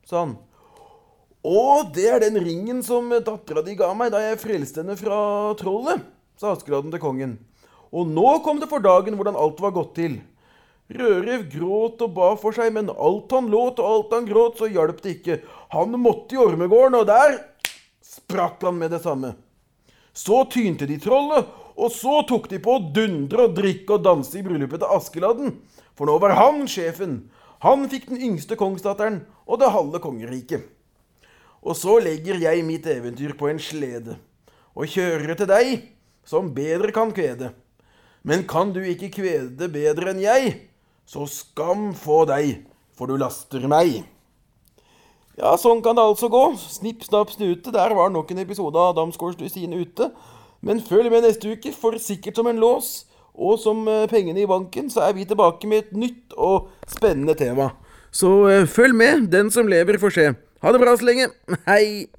sa 0.09 0.25
han. 0.25 0.35
Å, 1.43 1.62
det 1.95 2.09
er 2.11 2.21
den 2.23 2.38
ringen 2.43 2.83
som 2.87 3.09
dattera 3.11 3.62
di 3.67 3.75
ga 3.79 3.88
meg 3.99 4.12
da 4.14 4.21
jeg 4.23 4.43
frelste 4.43 4.83
henne 4.83 4.95
fra 4.99 5.17
trollet, 5.59 6.02
sa 6.38 6.52
Askeladden 6.55 6.93
til 6.95 7.02
kongen. 7.02 7.38
Og 7.93 8.11
nå 8.11 8.37
kom 8.45 8.61
det 8.62 8.71
for 8.71 8.83
dagen 8.83 9.19
hvordan 9.19 9.38
alt 9.38 9.62
var 9.62 9.75
gått 9.75 9.97
til. 9.99 10.21
Rødrev 10.93 11.47
gråt 11.50 12.02
og 12.05 12.14
ba 12.17 12.29
for 12.41 12.55
seg, 12.57 12.73
men 12.75 12.91
alt 12.93 13.33
han 13.33 13.49
låt 13.52 13.81
og 13.81 13.88
alt 13.88 14.14
han 14.17 14.29
gråt, 14.29 14.59
så 14.61 14.69
hjalp 14.69 15.00
det 15.05 15.17
ikke. 15.17 15.38
Han 15.73 15.97
måtte 16.00 16.37
i 16.37 16.41
ormegården, 16.43 16.99
og 17.00 17.09
der 17.09 17.38
sprakk 18.12 18.62
han 18.66 18.78
med 18.78 18.92
det 18.92 19.02
samme. 19.04 19.35
Så 20.12 20.45
tynte 20.52 20.87
de 20.88 20.99
trollet, 21.00 21.49
og 21.73 21.92
så 21.92 22.21
tok 22.28 22.50
de 22.50 22.61
på 22.61 22.76
å 22.76 22.83
dundre 22.92 23.47
og 23.49 23.57
drikke 23.57 23.97
og 23.97 24.04
danse 24.04 24.37
i 24.37 24.45
bryllupet 24.45 24.83
til 24.83 24.92
Askeladden. 24.92 25.54
For 25.97 26.09
nå 26.09 26.19
var 26.21 26.37
han 26.37 26.66
sjefen. 26.69 27.23
Han 27.64 27.87
fikk 27.88 28.11
den 28.11 28.21
yngste 28.21 28.59
kongsdatteren 28.61 29.23
og 29.47 29.62
det 29.62 29.73
halve 29.73 30.02
kongeriket. 30.02 30.66
Og 31.62 31.78
så 31.78 31.97
legger 32.02 32.40
jeg 32.42 32.64
mitt 32.66 32.87
eventyr 32.90 33.37
på 33.38 33.49
en 33.49 33.61
slede 33.62 34.19
og 34.73 34.88
kjører 34.88 35.37
til 35.38 35.49
deg, 35.49 35.73
som 36.25 36.50
bedre 36.54 36.92
kan 36.95 37.12
kvede. 37.14 37.52
Men 38.26 38.45
kan 38.49 38.73
du 38.75 38.81
ikke 38.83 39.12
kvede 39.14 39.69
bedre 39.71 40.12
enn 40.12 40.23
jeg, 40.23 40.52
så 41.07 41.26
skam 41.28 41.90
få 41.99 42.23
deg, 42.31 42.64
for 42.97 43.11
du 43.11 43.19
laster 43.21 43.64
meg. 43.71 44.02
Ja, 45.41 45.55
sånn 45.57 45.81
kan 45.85 45.97
det 45.97 46.05
altså 46.05 46.29
gå. 46.33 46.43
Snipp, 46.61 47.07
snapp, 47.07 47.33
snute. 47.33 47.73
Der 47.73 47.95
var 47.97 48.12
nok 48.12 48.31
en 48.33 48.43
episode 48.43 48.77
av 48.79 48.97
Damsgaards 48.99 49.39
dusin 49.41 49.73
ute. 49.73 50.11
Men 50.62 50.83
følg 50.85 51.11
med 51.11 51.25
neste 51.25 51.55
uke, 51.55 51.73
for 51.75 51.97
sikkert 51.99 52.39
som 52.39 52.50
en 52.50 52.61
lås. 52.63 52.93
Og 53.33 53.56
som 53.63 53.87
eh, 53.89 54.04
pengene 54.13 54.45
i 54.45 54.49
banken, 54.49 54.91
så 54.93 55.06
er 55.06 55.17
vi 55.17 55.25
tilbake 55.25 55.69
med 55.71 55.87
et 55.87 55.95
nytt 55.97 56.37
og 56.37 56.69
spennende 56.85 57.35
tema. 57.39 57.71
Så 58.13 58.28
uh, 58.45 58.67
følg 58.69 58.95
med. 58.95 59.30
Den 59.33 59.49
som 59.50 59.71
lever, 59.73 59.97
får 59.99 60.19
se. 60.19 60.26
Ha 60.63 60.73
det 60.73 60.83
bra 60.83 60.93
så 60.97 61.09
lenge. 61.09 61.33
Hei! 61.65 62.13